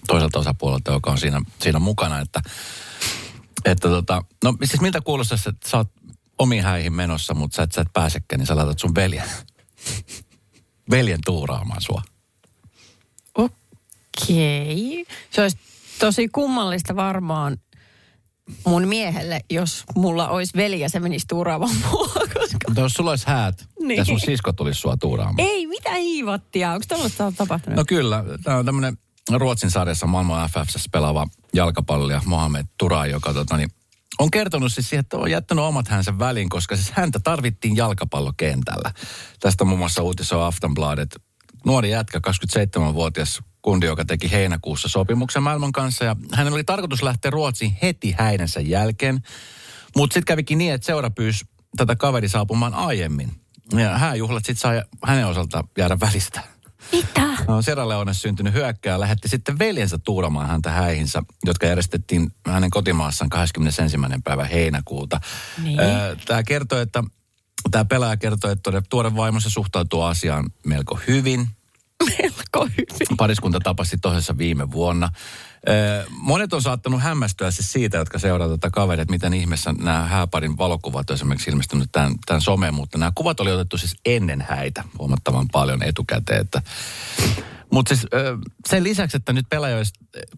Toiselta 0.07 0.39
osapuolelta, 0.39 0.93
joka 0.93 1.11
on 1.11 1.19
siinä, 1.19 1.43
siinä 1.59 1.79
mukana, 1.79 2.21
että, 2.21 2.43
että 3.65 3.89
tota, 3.89 4.25
no 4.45 4.55
siis 4.65 4.81
miltä 4.81 5.01
kuulostaisi, 5.01 5.49
että 5.49 5.69
sä 5.69 5.77
oot 5.77 5.89
omiin 6.39 6.65
häihin 6.65 6.93
menossa, 6.93 7.35
mutta 7.35 7.57
sä 7.57 7.63
et, 7.63 7.73
sä 7.73 7.81
et 7.81 7.89
pääsekään, 7.93 8.39
niin 8.39 8.47
sä 8.47 8.57
laitat 8.57 8.79
sun 8.79 8.95
veljen, 8.95 9.25
veljen 10.91 11.21
tuuraamaan 11.25 11.83
sua. 11.83 12.03
Okei. 13.35 15.07
Se 15.31 15.43
olisi 15.43 15.59
tosi 15.99 16.29
kummallista 16.29 16.97
varmaan 16.97 17.57
mun 18.67 18.89
miehelle, 18.89 19.41
jos 19.51 19.85
mulla 19.97 20.29
olisi 20.29 20.57
veli 20.57 20.81
ja 20.81 20.89
se 20.89 21.01
menisi 21.01 21.27
tuuraamaan 21.29 21.77
mua, 21.91 22.09
koska... 22.15 22.59
Mutta 22.69 22.81
jos 22.81 22.93
sulla 22.93 23.11
olisi 23.11 23.27
häät 23.27 23.67
Niin. 23.81 23.99
ja 23.99 24.05
sun 24.05 24.21
sisko 24.21 24.53
tulisi 24.53 24.81
sua 24.81 24.97
tuuraamaan. 24.97 25.41
Ei, 25.41 25.67
mitä 25.67 25.95
hiivattia? 25.95 26.73
Onko 26.73 26.85
tällaista 26.89 27.33
tapahtunut? 27.37 27.77
No 27.77 27.85
kyllä, 27.85 28.25
tämä 28.45 28.57
on 28.57 28.65
tämmöinen 28.67 28.99
Ruotsin 29.37 29.71
sarjassa 29.71 30.07
maailman 30.07 30.51
FFssä 30.51 30.81
pelaava 30.93 31.27
jalkapallija 31.55 32.23
Mohamed 32.25 32.67
Tura, 32.79 33.07
joka 33.07 33.33
tota, 33.35 33.57
niin, 33.57 33.71
on 34.19 34.31
kertonut 34.31 34.73
siis 34.73 34.89
siihen, 34.89 35.01
että 35.01 35.17
on 35.17 35.31
jättänyt 35.31 35.65
omat 35.65 35.89
hänsä 35.89 36.19
väliin, 36.19 36.49
koska 36.49 36.77
siis 36.77 36.91
häntä 36.91 37.21
tarvittiin 37.25 37.77
jalkapallokentällä. 37.77 38.93
Tästä 39.41 39.65
muun 39.65 39.79
muassa 39.79 40.03
uutisoi 40.03 40.47
Aftonbladet. 40.47 41.17
Nuori 41.67 41.91
jätkä, 41.91 42.21
27-vuotias 42.29 43.41
kundi, 43.63 43.87
joka 43.87 44.05
teki 44.05 44.31
heinäkuussa 44.31 44.89
sopimuksen 44.89 45.43
maailman 45.43 45.73
kanssa. 45.73 46.05
Ja 46.05 46.17
hänen 46.33 46.53
oli 46.53 46.65
tarkoitus 46.65 47.03
lähteä 47.03 47.31
Ruotsiin 47.31 47.77
heti 47.83 48.15
häidensä 48.19 48.61
jälkeen. 48.61 49.23
Mutta 49.97 50.15
sitten 50.15 50.27
kävikin 50.27 50.59
niin, 50.59 50.75
että 50.75 50.87
seura 50.87 51.11
pyysi 51.11 51.45
tätä 51.77 51.97
kaveri 51.97 52.29
saapumaan 52.29 52.75
aiemmin. 52.75 53.31
Ja 53.73 53.99
hääjuhlat 53.99 54.45
sitten 54.45 54.61
sai 54.61 54.83
hänen 55.05 55.27
osalta 55.27 55.65
jäädä 55.79 56.01
välistä. 56.01 56.41
Mitä? 56.93 57.29
No, 57.49 57.63
Sierra 57.63 57.89
Leone 57.89 58.15
syntynyt 58.15 58.55
hyökkääjä 58.55 59.01
lähetti 59.01 59.29
sitten 59.29 59.59
veljensä 59.59 59.99
tuuramaan 59.99 60.49
häntä 60.49 60.71
häihinsä, 60.71 61.23
jotka 61.47 61.67
järjestettiin 61.67 62.31
hänen 62.47 62.71
kotimaassaan 62.71 63.29
21. 63.29 63.97
päivä 64.25 64.45
heinäkuuta. 64.45 65.21
Niin. 65.63 65.79
Tämä 66.27 66.43
kertoo, 66.43 66.81
että 66.81 67.05
tämä 67.71 67.85
pelaaja 67.85 68.17
kertoo, 68.17 68.51
että 68.51 68.71
tuore- 68.71 68.83
tuore 68.89 69.17
vaimonsa 69.17 69.51
suhtautuu 69.51 70.03
asiaan 70.03 70.51
melko 70.67 71.01
hyvin. 71.09 71.49
Melko 72.19 72.67
hyvin. 72.67 73.17
Pariskunta 73.17 73.61
tapasi 73.61 73.99
toisessa 73.99 74.39
viime 74.39 74.71
vuonna. 74.71 75.09
Monet 76.11 76.53
on 76.53 76.63
saattanut 76.63 77.03
hämmästyä 77.03 77.51
siis 77.51 77.73
siitä, 77.73 77.97
jotka 77.97 78.19
seuraavat 78.19 78.61
tätä 78.61 78.71
kaveria, 78.71 79.03
että 79.03 79.13
miten 79.13 79.35
ihmeessä 79.35 79.75
nämä 79.79 80.03
hääparin 80.03 80.59
valokuvat 80.59 81.11
on 81.11 81.15
esimerkiksi 81.15 81.51
ilmestynyt 81.51 81.89
tämän, 81.93 82.15
tämän 82.27 82.41
someen, 82.41 82.75
mutta 82.75 82.99
nämä 82.99 83.13
kuvat 83.15 83.41
oli 83.41 83.53
otettu 83.53 83.79
siis 83.79 83.97
ennen 84.05 84.47
häitä 84.49 84.85
huomattavan 84.99 85.49
paljon 85.53 85.83
etukäteen. 85.83 86.41
Että 86.41 86.63
Mutta 87.73 87.95
siis 87.95 88.07
sen 88.69 88.85
lisäksi, 88.85 89.17
että 89.17 89.33
nyt 89.33 89.47
pelaaja 89.49 89.77
olisi 89.77 89.93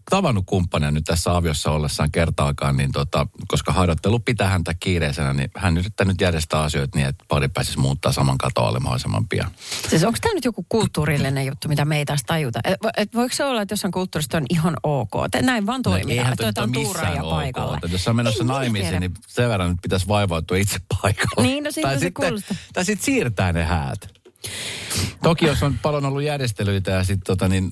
tavannut 0.09 0.43
kumppania 0.45 0.91
nyt 0.91 1.03
tässä 1.03 1.35
aviossa 1.35 1.71
ollessaan 1.71 2.11
kertaakaan, 2.11 2.77
niin 2.77 2.91
tota, 2.91 3.27
koska 3.47 3.71
harjoittelu 3.73 4.19
pitää 4.19 4.49
häntä 4.49 4.73
kiireisenä, 4.73 5.33
niin 5.33 5.51
hän 5.57 5.77
yrittää 5.77 6.05
nyt 6.07 6.21
järjestää 6.21 6.61
asioita 6.61 6.97
niin, 6.97 7.07
että 7.07 7.25
pari 7.27 7.47
pääsisi 7.47 7.79
muuttaa 7.79 8.11
saman 8.11 8.37
katoalle 8.37 8.79
mahdollisimman 8.79 9.27
pian. 9.27 9.51
Siis 9.89 10.03
onko 10.03 10.17
tämä 10.21 10.33
nyt 10.33 10.45
joku 10.45 10.65
kulttuurillinen 10.69 11.45
juttu, 11.45 11.67
mitä 11.67 11.85
me 11.85 11.97
ei 11.97 12.05
taas 12.05 12.23
tajuta? 12.25 12.59
Et, 12.63 12.79
et 12.97 13.15
voiko 13.15 13.35
se 13.35 13.45
olla, 13.45 13.61
että 13.61 13.73
jossain 13.73 13.91
kulttuurista 13.91 14.37
on 14.37 14.45
ihan 14.49 14.77
ok? 14.83 15.11
Te 15.31 15.41
näin 15.41 15.65
vaan 15.65 15.81
toimitaan, 15.81 16.27
No 16.27 16.47
että 16.47 16.67
tuuraajia 16.73 16.89
missään 16.89 17.21
ok. 17.25 17.29
paikalle. 17.29 17.75
Että 17.75 17.87
Jos 17.87 18.07
on 18.07 18.15
menossa 18.15 18.43
Ei 18.43 18.47
tiedä. 18.47 18.59
naimisiin, 18.59 18.99
niin 18.99 19.13
sen 19.27 19.49
verran 19.49 19.69
nyt 19.69 19.79
pitäisi 19.81 20.07
vaivautua 20.07 20.57
itse 20.57 20.77
paikalle. 21.01 21.47
Niin, 21.47 21.63
no 21.63 21.69
tai 21.81 21.93
se 21.93 21.99
sitten, 21.99 22.13
kuulostaa. 22.13 22.57
Tai 22.73 22.85
sitten 22.85 23.05
siirtää 23.05 23.53
ne 23.53 23.63
häät. 23.63 24.20
Toki 25.23 25.45
jos 25.45 25.63
on 25.63 25.79
paljon 25.81 26.05
ollut 26.05 26.23
järjestelyitä 26.23 26.91
ja 26.91 27.03
sitten 27.03 27.25
tota 27.25 27.47
niin, 27.47 27.71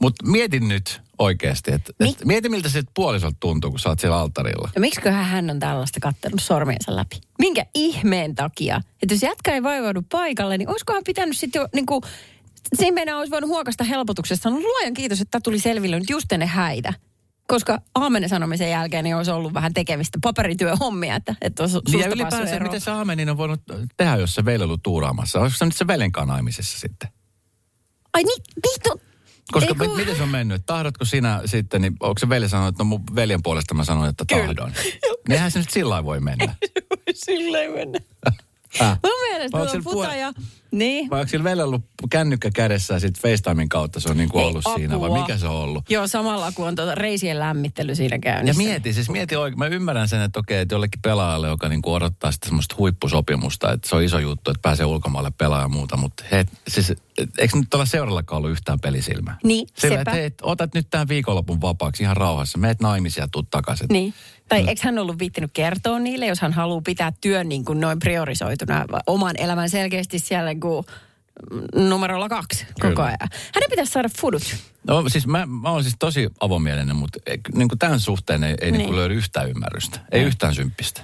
mutta 0.00 0.26
mietin 0.26 0.68
nyt 0.68 1.00
oikeasti, 1.18 1.72
että 1.72 1.92
Mi- 2.00 2.08
et, 2.08 2.24
mieti 2.24 2.48
miltä 2.48 2.68
se 2.68 2.82
puolisolta 2.94 3.36
tuntuu, 3.40 3.70
kun 3.70 3.80
sä 3.80 3.88
oot 3.88 3.98
siellä 3.98 4.18
alttarilla. 4.18 4.70
Ja 4.74 4.80
miksiköhän 4.80 5.24
hän 5.24 5.50
on 5.50 5.58
tällaista 5.58 6.00
kattanut 6.00 6.42
sormiensa 6.42 6.96
läpi? 6.96 7.20
Minkä 7.38 7.66
ihmeen 7.74 8.34
takia? 8.34 8.80
Että 9.02 9.14
jos 9.14 9.22
jätkä 9.22 9.54
ei 9.54 9.62
vaivaudu 9.62 10.02
paikalle, 10.12 10.58
niin 10.58 10.70
olisikohan 10.70 11.02
pitänyt 11.06 11.36
sitten 11.36 11.60
jo 11.60 11.68
niin 11.74 11.86
kuin, 11.86 12.02
siinä 12.76 12.94
meidän 12.94 13.18
olisi 13.18 13.30
voinut 13.30 13.50
huokasta 13.50 13.84
helpotuksesta. 13.84 14.50
No 14.50 14.60
luojan 14.60 14.94
kiitos, 14.94 15.20
että 15.20 15.30
tämä 15.30 15.40
tuli 15.44 15.58
selville 15.58 15.98
nyt 15.98 16.10
just 16.10 16.32
ennen 16.32 16.48
häitä. 16.48 16.94
Koska 17.48 17.78
aamenen 17.94 18.28
sanomisen 18.28 18.70
jälkeen 18.70 19.04
niin 19.04 19.16
olisi 19.16 19.30
ollut 19.30 19.54
vähän 19.54 19.74
tekemistä 19.74 20.18
paperityöhommia, 20.22 21.16
että, 21.16 21.34
että 21.40 21.62
olisi 21.62 21.78
Niin 21.90 22.00
ja 22.00 22.06
ylipäänsä, 22.08 22.54
eroon. 22.56 22.62
miten 22.62 22.80
se 22.80 22.90
Amenin 22.90 23.30
on 23.30 23.36
voinut 23.36 23.60
tehdä, 23.96 24.16
jos 24.16 24.34
se 24.34 24.42
on 24.46 24.62
ollut 24.62 24.82
tuuraamassa? 24.82 25.40
Olisiko 25.40 25.58
se 25.58 25.64
nyt 25.64 25.76
se 25.76 25.86
velen 25.86 26.12
kanaimisessa 26.12 26.80
sitten? 26.80 27.08
Ai 28.14 28.22
niin, 28.22 28.42
niin 28.64 28.80
to, 28.82 28.96
Koska 29.52 29.68
Eiku- 29.70 29.78
mit, 29.88 29.96
miten 29.96 30.16
se 30.16 30.22
on 30.22 30.28
mennyt? 30.28 30.62
Tahdotko 30.66 31.04
sinä 31.04 31.42
sitten, 31.44 31.82
niin 31.82 31.96
onko 32.00 32.18
se 32.18 32.28
veli 32.28 32.48
sanonut, 32.48 32.68
että 32.74 32.80
no 32.80 32.84
mun 32.84 33.02
veljen 33.14 33.42
puolesta 33.42 33.74
mä 33.74 33.84
sanoin, 33.84 34.10
että 34.10 34.24
Kyllä. 34.28 34.44
tahdon. 34.46 34.72
Niin 34.82 35.32
eihän 35.32 35.50
se 35.50 35.58
nyt 35.58 35.70
sillä 35.70 36.04
voi 36.04 36.20
mennä. 36.20 36.54
silleen 37.26 37.72
mennä. 37.72 37.98
Äh. 38.80 38.88
Mun 39.04 39.12
mielestä 39.30 39.68
sillä 39.70 39.82
futaja... 39.82 40.32
Niin. 40.70 41.10
Vai 41.10 41.20
onko 41.20 41.30
sillä 41.30 41.44
velellä 41.44 41.64
ollut 41.64 41.84
kännykkä 42.10 42.50
kädessä 42.54 42.94
ja 42.94 43.00
sitten 43.00 43.22
FaceTimein 43.22 43.68
kautta 43.68 44.00
se 44.00 44.10
on 44.10 44.16
niin 44.16 44.28
kuin 44.28 44.42
Ei 44.42 44.48
ollut 44.48 44.64
siinä? 44.76 45.00
Vai 45.00 45.10
mikä 45.10 45.36
se 45.38 45.46
on 45.46 45.54
ollut? 45.54 45.90
Joo, 45.90 46.06
samalla 46.06 46.52
kuin 46.52 46.68
on 46.68 46.74
tuota 46.76 46.94
reisien 46.94 47.38
lämmittely 47.38 47.94
siinä 47.94 48.16
Ja 48.16 48.20
käynnissä. 48.20 48.62
mieti, 48.62 48.92
siis 48.92 49.10
mieti 49.10 49.36
oikein. 49.36 49.58
Mä 49.58 49.66
ymmärrän 49.66 50.08
sen, 50.08 50.20
että 50.22 50.40
okei, 50.40 50.60
että 50.60 50.74
jollekin 50.74 51.00
pelaajalle, 51.02 51.48
joka 51.48 51.68
niin 51.68 51.82
kuin 51.82 51.94
odottaa 51.94 52.32
sitä 52.32 52.46
semmoista 52.46 52.74
huippusopimusta, 52.78 53.72
että 53.72 53.88
se 53.88 53.96
on 53.96 54.02
iso 54.02 54.18
juttu, 54.18 54.50
että 54.50 54.62
pääsee 54.62 54.86
ulkomaille 54.86 55.30
pelaamaan 55.38 55.64
ja 55.64 55.68
muuta, 55.76 55.96
mutta 55.96 56.24
he, 56.30 56.46
siis, 56.68 56.92
eikö 57.38 57.56
nyt 57.56 57.70
tuolla 57.70 57.86
seurallakaan 57.86 58.36
ollut 58.36 58.50
yhtään 58.50 58.80
pelisilmää? 58.80 59.36
Niin, 59.44 59.66
Sillä, 59.78 59.98
sepä. 59.98 60.00
että 60.00 60.10
hei, 60.10 60.30
otat 60.42 60.74
nyt 60.74 60.86
tämän 60.90 61.08
viikonlopun 61.08 61.60
vapaaksi 61.60 62.02
ihan 62.02 62.16
rauhassa, 62.16 62.58
meet 62.58 62.80
naimisia 62.80 63.24
ja 63.24 63.28
tuut 63.32 63.50
takaisin. 63.50 63.86
Niin. 63.90 64.14
Tai 64.48 64.64
eikö 64.68 64.80
hän 64.84 64.98
ollut 64.98 65.18
viittinyt 65.18 65.50
kertoa 65.52 65.98
niille, 65.98 66.26
jos 66.26 66.40
hän 66.40 66.52
haluaa 66.52 66.80
pitää 66.84 67.12
työn 67.20 67.48
niin 67.48 67.64
kuin 67.64 67.80
noin 67.80 67.98
priorisoituna, 67.98 68.84
oman 69.06 69.34
elämän 69.38 69.70
selkeästi 69.70 70.18
siellä 70.18 70.50
niin 70.50 70.60
kuin 70.60 70.86
numerolla 71.74 72.28
kaksi 72.28 72.66
koko 72.80 72.88
Kyllä. 72.94 73.04
ajan. 73.04 73.18
Hänen 73.54 73.70
pitäisi 73.70 73.92
saada 73.92 74.08
fudut. 74.20 74.42
No 74.86 75.08
siis 75.08 75.26
mä, 75.26 75.46
mä 75.46 75.70
oon 75.70 75.82
siis 75.82 75.96
tosi 75.98 76.28
avomielinen, 76.40 76.96
mutta 76.96 77.18
ei- 77.26 77.40
niin 77.54 77.68
kuin 77.68 77.78
tämän 77.78 78.00
suhteen 78.00 78.44
ei, 78.44 78.54
ei 78.60 78.70
niin. 78.70 78.78
Niin. 78.78 78.86
Niin 78.86 78.96
löydy 78.96 79.14
yhtään 79.14 79.50
ymmärrystä. 79.50 80.00
Ei 80.12 80.22
yhtään 80.22 80.54
symppistä. 80.54 81.00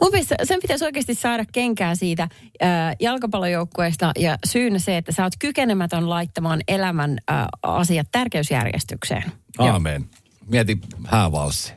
Mun 0.00 0.10
mielestä 0.12 0.36
sen 0.44 0.60
pitäisi 0.62 0.84
oikeasti 0.84 1.14
saada 1.14 1.44
kenkää 1.52 1.94
siitä 1.94 2.28
ää, 2.60 2.94
jalkapallojoukkueesta 3.00 4.12
ja 4.18 4.38
syynä 4.46 4.78
se, 4.78 4.96
että 4.96 5.12
sä 5.12 5.22
oot 5.22 5.32
kykenemätön 5.38 6.10
laittamaan 6.10 6.60
elämän 6.68 7.18
ää, 7.28 7.46
asiat 7.62 8.06
tärkeysjärjestykseen. 8.12 9.32
Aamen. 9.58 10.10
Mieti 10.46 10.78
häävalssi 11.06 11.72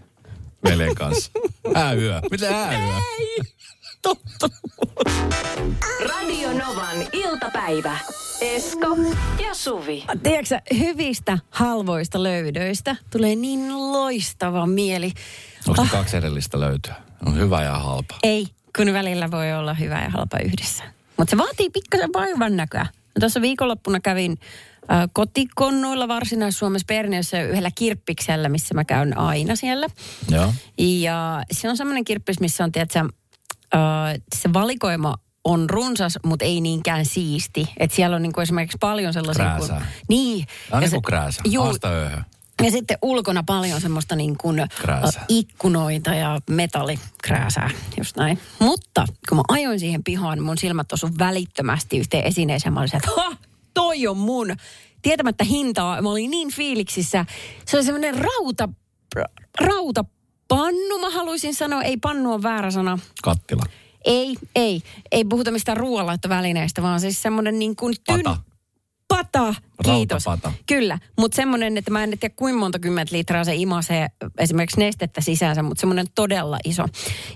veljen 0.63 0.95
kanssa. 0.95 1.31
Hääyö. 1.75 2.21
Mitä 2.31 2.51
hääyö? 2.53 2.93
Totta. 4.01 4.49
Radio 6.09 6.49
Novan 6.49 6.97
iltapäivä. 7.13 7.97
Esko 8.41 8.97
ja 9.43 9.53
Suvi. 9.53 10.05
Tiedätkö 10.23 10.59
hyvistä 10.77 11.37
halvoista 11.49 12.23
löydöistä 12.23 12.95
tulee 13.09 13.35
niin 13.35 13.91
loistava 13.93 14.65
mieli. 14.65 15.11
Onko 15.67 15.83
ne 15.83 15.89
kaksi 15.89 16.17
erillistä 16.17 16.59
löytyä? 16.59 16.95
On 17.25 17.37
hyvä 17.37 17.63
ja 17.63 17.79
halpa. 17.79 18.15
Ei, 18.23 18.47
kun 18.77 18.93
välillä 18.93 19.31
voi 19.31 19.53
olla 19.53 19.73
hyvä 19.73 20.01
ja 20.01 20.09
halpa 20.09 20.37
yhdessä. 20.45 20.83
Mutta 21.17 21.31
se 21.31 21.37
vaatii 21.37 21.69
pikkasen 21.69 22.09
vaivan 22.13 22.55
näköä. 22.57 22.85
Mä 23.19 23.21
Tuossa 23.21 23.41
viikonloppuna 23.41 23.99
kävin 23.99 24.37
äh, 24.91 25.09
kotikonnuilla 25.13 26.07
Varsinais-Suomessa 26.07 26.85
Perniössä 26.87 27.41
yhdellä 27.41 27.69
kirppiksellä, 27.75 28.49
missä 28.49 28.75
mä 28.75 28.85
käyn 28.85 29.17
aina 29.17 29.55
siellä. 29.55 29.87
Joo. 30.29 30.53
Ja 30.77 31.43
se 31.51 31.69
on 31.69 31.77
semmoinen 31.77 32.03
kirppis, 32.03 32.39
missä 32.39 32.63
on, 32.63 32.71
tiedätkö, 32.71 32.99
äh, 32.99 34.21
se 34.35 34.53
valikoima 34.53 35.15
on 35.43 35.69
runsas, 35.69 36.19
mutta 36.25 36.45
ei 36.45 36.61
niinkään 36.61 37.05
siisti. 37.05 37.69
Et 37.77 37.91
siellä 37.91 38.15
on 38.15 38.21
niinku 38.21 38.41
esimerkiksi 38.41 38.77
paljon 38.79 39.13
sellaisia... 39.13 39.45
Krääsää. 39.45 39.77
Kuin, 39.77 39.87
niin. 40.07 40.45
Tämä 40.69 40.77
on 40.77 40.81
niin 40.81 40.91
kuin 40.91 41.01
krääsä. 41.01 41.41
Juu. 41.45 41.77
Ja 42.63 42.71
sitten 42.71 42.97
ulkona 43.01 43.43
paljon 43.43 43.81
semmoista 43.81 44.15
niin 44.15 44.37
kuin 44.37 44.61
ikkunoita 45.27 46.13
ja 46.13 46.39
metallikrääsää, 46.49 47.69
just 47.97 48.17
näin. 48.17 48.39
Mutta 48.59 49.05
kun 49.29 49.37
mä 49.37 49.43
ajoin 49.47 49.79
siihen 49.79 50.03
pihaan, 50.03 50.43
mun 50.43 50.57
silmät 50.57 50.91
osu 50.91 51.09
välittömästi 51.19 51.97
yhteen 51.97 52.23
esineeseen. 52.23 52.73
Mä 52.73 52.79
olin 52.79 52.95
että 52.95 53.11
ha, 53.15 53.37
toi 53.73 54.07
on 54.07 54.17
mun. 54.17 54.55
Tietämättä 55.01 55.43
hintaa, 55.43 56.01
mä 56.01 56.09
olin 56.09 56.31
niin 56.31 56.51
fiiliksissä. 56.51 57.25
Se 57.65 57.77
oli 57.77 57.83
semmoinen 57.83 58.15
rauta, 58.15 58.69
rautapannu, 59.61 60.99
mä 61.01 61.09
haluaisin 61.09 61.55
sanoa. 61.55 61.81
Ei 61.81 61.97
pannu 61.97 62.33
on 62.33 62.43
väärä 62.43 62.71
sana. 62.71 62.99
Kattila. 63.23 63.63
Ei, 64.05 64.35
ei. 64.55 64.81
Ei 65.11 65.25
puhuta 65.25 65.51
mistään 65.51 65.77
ruoanlaittovälineestä, 65.77 66.81
vaan 66.81 66.99
siis 66.99 67.21
semmoinen 67.21 67.59
niin 67.59 67.75
kuin 67.75 67.95
tyn... 68.05 68.23
Pata. 68.23 68.48
Pata, 69.09 69.53
kiitos. 69.83 70.25
Rautapata. 70.25 70.63
Kyllä, 70.65 70.99
mutta 71.17 71.35
semmoinen, 71.35 71.77
että 71.77 71.91
mä 71.91 72.03
en 72.03 72.09
tiedä 72.19 72.35
kuinka 72.35 72.59
monta 72.59 72.79
kymmentä 72.79 73.15
litraa 73.15 73.43
se 73.43 73.55
imasee 73.55 74.07
esimerkiksi 74.37 74.79
nestettä 74.79 75.21
sisäänsä, 75.21 75.63
mutta 75.63 75.81
semmoinen 75.81 76.05
todella 76.15 76.59
iso. 76.63 76.85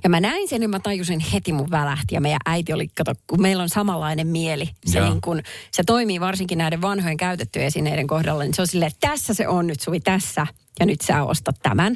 Ja 0.04 0.10
mä 0.10 0.20
näin 0.20 0.50
sen 0.50 0.62
ja 0.62 0.70
mä 0.70 0.80
tajusin 0.80 1.20
heti 1.20 1.54
mun 1.54 1.72
välähti 1.72 2.16
ja 2.16 2.22
meidän 2.22 2.40
äiti 2.46 2.74
oli, 2.74 2.88
kato, 2.88 3.14
kun 3.28 3.42
meillä 3.42 3.64
on 3.64 3.70
samanlainen 3.70 4.28
mieli. 4.28 4.70
Se, 4.86 5.00
Joo. 5.00 5.10
niin 5.10 5.22
kun, 5.22 5.42
se 5.72 5.84
toimii 5.84 6.20
varsinkin 6.20 6.58
näiden 6.58 6.82
vanhojen 6.82 7.18
käytettyjen 7.18 7.68
esineiden 7.68 8.08
kohdalla, 8.08 8.44
niin 8.44 8.54
se 8.54 8.62
on 8.62 8.68
silleen, 8.68 8.92
että 8.92 9.08
tässä 9.08 9.34
se 9.34 9.48
on 9.48 9.68
nyt 9.68 9.80
Suvi, 9.80 10.00
tässä 10.00 10.48
ja 10.80 10.86
nyt 10.86 11.02
sä 11.02 11.24
ostat 11.24 11.56
tämän. 11.64 11.96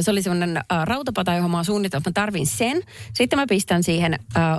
Se 0.00 0.10
oli 0.10 0.22
semmoinen 0.22 0.56
äh, 0.56 0.64
rautapata, 0.84 1.34
johon 1.34 1.50
mä 1.50 1.56
oon 1.56 1.64
suunnitellut, 1.64 2.06
että 2.06 2.20
mä 2.20 2.24
tarvin 2.24 2.46
sen. 2.46 2.82
Sitten 3.14 3.38
mä 3.38 3.46
pistän 3.48 3.82
siihen 3.82 4.14
äh, 4.36 4.56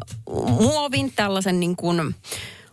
muovin, 0.60 1.13
tällaisen 1.15 1.60
niin 1.60 1.76
kuin 1.76 2.15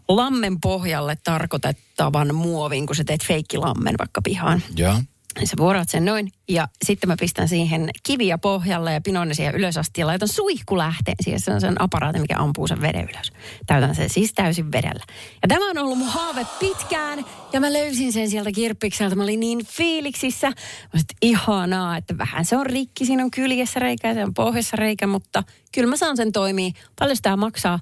lammen 0.09 0.61
pohjalle 0.61 1.17
tarkoitettavan 1.25 2.35
muovin, 2.35 2.87
kun 2.87 2.97
sä 2.97 3.05
teet 3.05 3.25
feikkilammen 3.25 3.95
vaikka 3.99 4.23
pihaan. 4.23 4.63
Joo. 4.77 5.01
Niin 5.39 5.47
sä 5.47 5.57
vuorat 5.59 5.89
sen 5.89 6.05
noin 6.05 6.33
ja 6.49 6.69
sitten 6.85 7.09
mä 7.09 7.17
pistän 7.21 7.49
siihen 7.49 7.91
kiviä 8.03 8.39
pohjalle 8.39 8.93
ja 8.93 9.01
pinoon 9.01 9.29
ne 9.29 9.35
siihen 9.35 9.55
ylös 9.55 9.77
asti 9.77 10.01
ja 10.01 10.07
laitan 10.07 10.29
suihkulähteen 10.29 11.17
siihen. 11.21 11.41
Se 11.41 11.53
on 11.53 11.61
sen 11.61 11.83
aparaati, 11.83 12.19
mikä 12.19 12.39
ampuu 12.39 12.67
sen 12.67 12.81
veden 12.81 13.09
ylös. 13.09 13.33
Täytän 13.67 13.95
sen 13.95 14.11
siis 14.11 14.33
täysin 14.35 14.73
vedellä. 14.73 15.05
Ja 15.43 15.49
tämä 15.49 15.71
on 15.71 15.79
ollut 15.79 15.99
mun 15.99 16.09
haave 16.09 16.47
pitkään 16.61 17.25
ja 17.53 17.61
mä 17.61 17.73
löysin 17.73 18.13
sen 18.13 18.31
sieltä 18.31 18.53
kirppikseltä. 18.53 19.17
Mä 19.17 19.23
olin 19.23 19.41
niin 19.41 19.67
fiiliksissä. 19.67 20.47
Mä 20.49 21.01
että 21.01 21.15
ihanaa, 21.23 21.97
että 21.97 22.19
vähän 22.19 22.45
se 22.45 22.57
on 22.57 22.67
rikki. 22.67 23.07
Siinä 23.07 23.25
on 23.25 23.31
kyljessä 23.31 23.81
reikä 23.81 24.09
ja 24.09 24.15
se 24.15 24.25
on 24.25 24.35
pohjassa 24.35 24.77
reikä, 24.77 25.07
mutta 25.07 25.43
kyllä 25.75 25.89
mä 25.89 25.97
saan 25.97 26.17
sen 26.17 26.33
toimii. 26.33 26.73
Paljon 26.99 27.17
sitä 27.17 27.37
maksaa? 27.37 27.79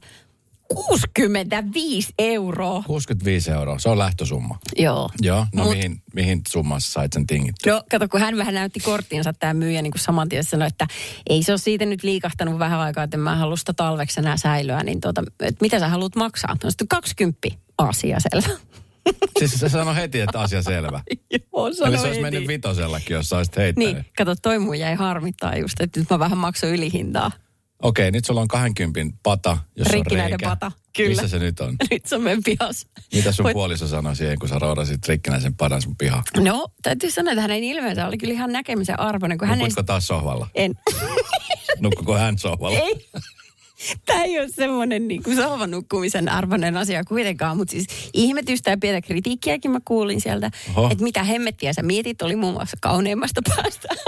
65 0.74 2.12
euroa. 2.18 2.82
65 2.86 3.50
euroa. 3.50 3.78
Se 3.78 3.88
on 3.88 3.98
lähtösumma. 3.98 4.58
Joo. 4.76 5.10
Joo. 5.22 5.46
No 5.54 5.64
Mut- 5.64 5.70
mihin, 5.76 6.02
mihin 6.14 6.40
summassa 6.48 6.92
sait 6.92 7.12
sen 7.12 7.26
tingittyä? 7.26 7.72
No 7.72 7.82
kato, 7.90 8.08
kun 8.08 8.20
hän 8.20 8.36
vähän 8.36 8.54
näytti 8.54 8.80
korttiinsa 8.80 9.32
tämä 9.32 9.54
myyjä 9.54 9.82
niin 9.82 9.90
kuin 9.92 10.00
saman 10.00 10.28
tien 10.28 10.44
sanoi, 10.44 10.68
että 10.68 10.86
ei 11.28 11.42
se 11.42 11.52
ole 11.52 11.58
siitä 11.58 11.86
nyt 11.86 12.02
liikahtanut 12.02 12.58
vähän 12.58 12.80
aikaa, 12.80 13.04
että 13.04 13.16
mä 13.16 13.36
halua 13.36 13.56
sitä 13.56 13.72
talveksi 13.72 14.20
enää 14.20 14.36
säilyä, 14.36 14.82
niin 14.82 15.00
tuota, 15.00 15.22
että 15.40 15.58
mitä 15.60 15.78
sä 15.78 15.88
haluat 15.88 16.16
maksaa? 16.16 16.54
Mä 16.54 16.70
sanoin, 16.70 16.88
20 16.88 17.48
asia 17.78 18.16
selvä. 18.20 18.58
Siis 19.38 19.52
se 19.52 19.68
sanoi 19.68 19.96
heti, 19.96 20.20
että 20.20 20.40
asia 20.40 20.62
selvä. 20.62 21.00
Joo, 21.52 21.66
Eli 21.66 21.74
se 21.74 21.84
olisi 22.06 22.20
mennyt 22.20 22.32
heti. 22.42 22.48
vitosellakin, 22.48 23.14
jos 23.14 23.28
sä 23.28 23.36
olisit 23.36 23.56
heittänyt. 23.56 23.94
Niin, 23.94 24.04
kato, 24.16 24.34
toi 24.42 24.58
mun 24.58 24.78
jäi 24.78 24.94
harmittaa 24.94 25.56
just, 25.56 25.80
että 25.80 26.00
nyt 26.00 26.10
mä 26.10 26.18
vähän 26.18 26.38
maksoin 26.38 26.72
ylihintaa. 26.74 27.30
Okei, 27.82 28.10
nyt 28.10 28.24
sulla 28.24 28.40
on 28.40 28.48
20 28.48 29.18
pata, 29.22 29.58
jos 29.76 29.86
on 29.86 29.92
Rikkinäinen 29.94 30.30
reikä. 30.40 30.48
pata, 30.48 30.72
kyllä. 30.96 31.08
Missä 31.10 31.28
se 31.28 31.38
nyt 31.38 31.60
on? 31.60 31.76
Nyt 31.90 32.06
se 32.06 32.16
on 32.16 32.22
meidän 32.22 32.42
pihas. 32.44 32.86
Mitä 33.14 33.32
sun 33.32 33.44
Voit- 33.46 33.52
puoliso 33.52 33.88
sanoi 33.88 34.16
siihen, 34.16 34.38
kun 34.38 34.48
sä 34.48 34.58
roudasit 34.58 35.08
rikkinäisen 35.08 35.54
padan 35.54 35.82
sun 35.82 35.96
pihaan? 35.96 36.22
No, 36.36 36.68
täytyy 36.82 37.10
sanoa, 37.10 37.32
että 37.32 37.42
hänen 37.42 37.64
ilmeensä 37.64 38.06
oli 38.06 38.18
kyllä 38.18 38.34
ihan 38.34 38.52
näkemisen 38.52 39.00
arvoinen, 39.00 39.38
kun 39.38 39.48
hän 39.48 39.58
ei... 39.58 39.62
Nukutko 39.62 39.82
taas 39.82 40.06
sohvalla? 40.06 40.48
En. 40.54 40.74
Nukkuko 41.80 42.14
hän 42.16 42.38
sohvalla? 42.38 42.78
ei. 42.78 43.08
Tämä 44.06 44.22
ei 44.22 44.38
ole 44.40 44.48
semmoinen 44.48 45.08
niin 45.08 45.22
kuin 45.22 45.36
nukkumisen 45.70 46.28
arvoinen 46.28 46.76
asia 46.76 47.04
kuitenkaan, 47.04 47.56
mutta 47.56 47.72
siis 47.72 47.86
ihmetystä 48.14 48.70
ja 48.70 48.76
pientä 48.76 49.06
kritiikkiäkin 49.06 49.70
mä 49.70 49.80
kuulin 49.84 50.20
sieltä, 50.20 50.50
Oho. 50.76 50.88
että 50.92 51.04
mitä 51.04 51.22
hemmettiä 51.24 51.72
sä 51.72 51.82
mietit, 51.82 52.22
oli 52.22 52.36
muun 52.36 52.52
muassa 52.54 52.76
kauneimmasta 52.80 53.40
päästä. 53.56 53.88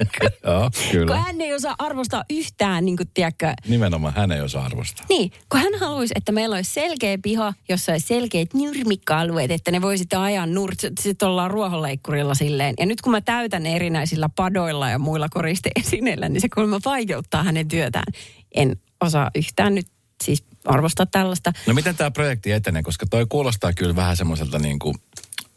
Joo, 0.46 0.70
kyllä. 0.90 1.14
Kun 1.14 1.24
hän 1.24 1.40
ei 1.40 1.54
osaa 1.54 1.74
arvostaa 1.78 2.24
yhtään, 2.30 2.84
niin 2.84 2.96
kuin, 2.96 3.10
tiedätkö, 3.14 3.52
Nimenomaan 3.68 4.14
hän 4.16 4.32
ei 4.32 4.40
osaa 4.40 4.64
arvostaa. 4.64 5.06
Niin, 5.08 5.32
kun 5.48 5.60
hän 5.60 5.80
haluaisi, 5.80 6.14
että 6.16 6.32
meillä 6.32 6.56
olisi 6.56 6.72
selkeä 6.72 7.18
piha, 7.22 7.54
jossa 7.68 7.92
olisi 7.92 8.06
selkeät 8.06 8.54
nyrmikka-alueet, 8.54 9.50
että 9.50 9.70
ne 9.70 9.82
voisitte 9.82 10.16
ajaa 10.16 10.46
nurt, 10.46 10.78
sitten 11.00 11.28
ollaan 11.28 11.50
ruohonleikkurilla 11.50 12.34
silleen. 12.34 12.74
Ja 12.78 12.86
nyt 12.86 13.00
kun 13.00 13.12
mä 13.12 13.20
täytän 13.20 13.62
ne 13.62 13.76
erinäisillä 13.76 14.28
padoilla 14.36 14.90
ja 14.90 14.98
muilla 14.98 15.28
koristeesineillä, 15.28 16.28
niin 16.28 16.40
se 16.40 16.48
kuulemma 16.54 16.80
vaikeuttaa 16.84 17.42
hänen 17.42 17.68
työtään. 17.68 18.12
En 18.54 18.76
osaa 19.00 19.30
yhtään 19.34 19.74
nyt 19.74 19.86
siis 20.24 20.44
arvostaa 20.64 21.06
tällaista. 21.06 21.52
No 21.66 21.74
miten 21.74 21.96
tämä 21.96 22.10
projekti 22.10 22.52
etenee, 22.52 22.82
koska 22.82 23.06
toi 23.06 23.26
kuulostaa 23.28 23.72
kyllä 23.72 23.96
vähän 23.96 24.16
semmoiselta 24.16 24.58
niin 24.58 24.78
kuin, 24.78 24.94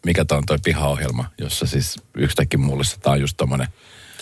mikä 0.05 0.25
tämä 0.25 0.37
on 0.37 0.45
toi 0.45 0.57
pihaohjelma, 0.63 1.25
jossa 1.37 1.65
siis 1.65 1.95
yhtäkkiä 2.15 2.57
mullistetaan 2.57 3.21
just 3.21 3.37
tommonen 3.37 3.67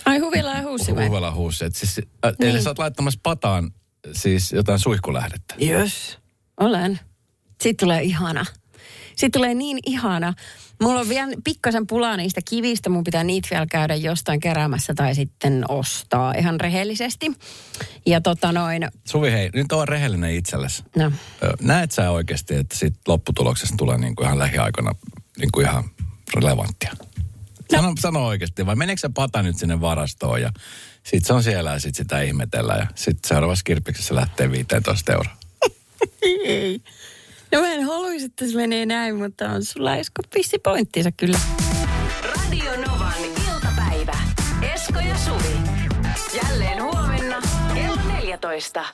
Ai 0.06 0.20
huvila 0.20 0.54
ja 0.54 0.62
huussi 0.62 0.96
vai? 0.96 1.08
Huvila 1.08 1.32
huussi. 1.32 1.66
Et 1.66 1.76
siis, 1.76 2.02
äh, 2.26 2.34
niin. 2.40 2.50
Eli 2.50 2.62
sä 2.62 2.70
oot 2.70 2.80
laittamassa 2.80 3.20
pataan 3.24 3.72
siis 4.12 4.52
jotain 4.52 4.80
suihkulähdettä. 4.80 5.56
Yes, 5.62 6.18
olen. 6.60 7.00
Sitten 7.62 7.86
tulee 7.86 8.04
ihana. 8.04 8.46
Sitten 9.08 9.32
tulee 9.32 9.54
niin 9.54 9.80
ihana. 9.86 10.34
Mulla 10.82 11.00
on 11.00 11.10
vielä 11.10 11.34
pikkasen 11.44 11.88
pulaa 11.88 12.18
niistä 12.18 12.42
kivistä. 12.50 12.90
Mun 12.90 13.04
pitää 13.04 13.24
niitä 13.24 13.48
vielä 13.52 13.66
käydä 13.66 13.96
jostain 13.96 14.40
keräämässä 14.40 14.94
tai 14.94 15.16
sitten 15.16 15.66
ostaa 15.70 16.34
ihan 16.34 16.60
rehellisesti. 16.60 17.32
Ja 18.06 18.22
tota 18.22 18.52
noin... 18.52 18.88
Suvi, 19.08 19.32
hei, 19.32 19.50
nyt 19.54 19.72
on 19.72 19.88
rehellinen 19.88 20.36
itsellesi. 20.36 20.84
No. 20.96 21.12
Näet 21.62 21.92
sä 21.92 22.12
oikeasti, 22.12 22.56
että 22.56 22.78
sit 22.78 22.94
lopputuloksesta 23.08 23.76
tulee 23.78 23.98
niinku 23.98 24.24
ihan 24.24 24.40
lähiaikoina 24.40 24.92
niinku 25.40 25.60
ihan 25.60 25.84
relevanttia? 26.36 26.94
No. 27.72 27.78
Sano, 27.78 27.94
sano 28.00 28.26
oikeasti, 28.28 28.66
vai 28.66 28.76
meneekö 28.76 29.00
se 29.00 29.10
pata 29.14 29.44
nyt 29.44 29.58
sinne 29.58 29.82
varastoon 29.82 30.42
ja 30.42 30.52
sit 31.04 31.26
se 31.26 31.34
on 31.34 31.44
siellä 31.44 31.72
ja 31.72 31.80
sit 31.80 31.96
sitä 31.96 32.22
ihmetellään 32.22 32.80
ja 32.80 32.88
sit 32.96 33.18
seuraavassa 33.26 33.64
kirpiksessä 33.64 34.16
lähtee 34.16 34.52
15 34.52 35.12
euroa. 35.14 35.36
Ei. 36.46 36.82
No 37.52 37.62
mä 37.62 37.74
en 37.74 37.84
haluaisi, 37.84 38.26
että 38.26 38.48
se 38.48 38.56
menee 38.56 38.86
näin, 38.86 39.16
mutta 39.16 39.50
on 39.50 39.66
sulla 39.66 39.96
Esko 39.96 40.22
pissi 40.34 40.60
pointtinsa 40.60 41.12
kyllä. 41.12 41.40
Radio 42.24 42.72
Novan 42.88 43.14
iltapäivä. 43.24 44.18
Esko 44.74 45.00
ja 45.00 45.18
Suvi. 45.18 45.56
Jälleen 46.44 46.84
huomenna 46.84 47.42
kello 47.74 48.02
14. 48.08 48.86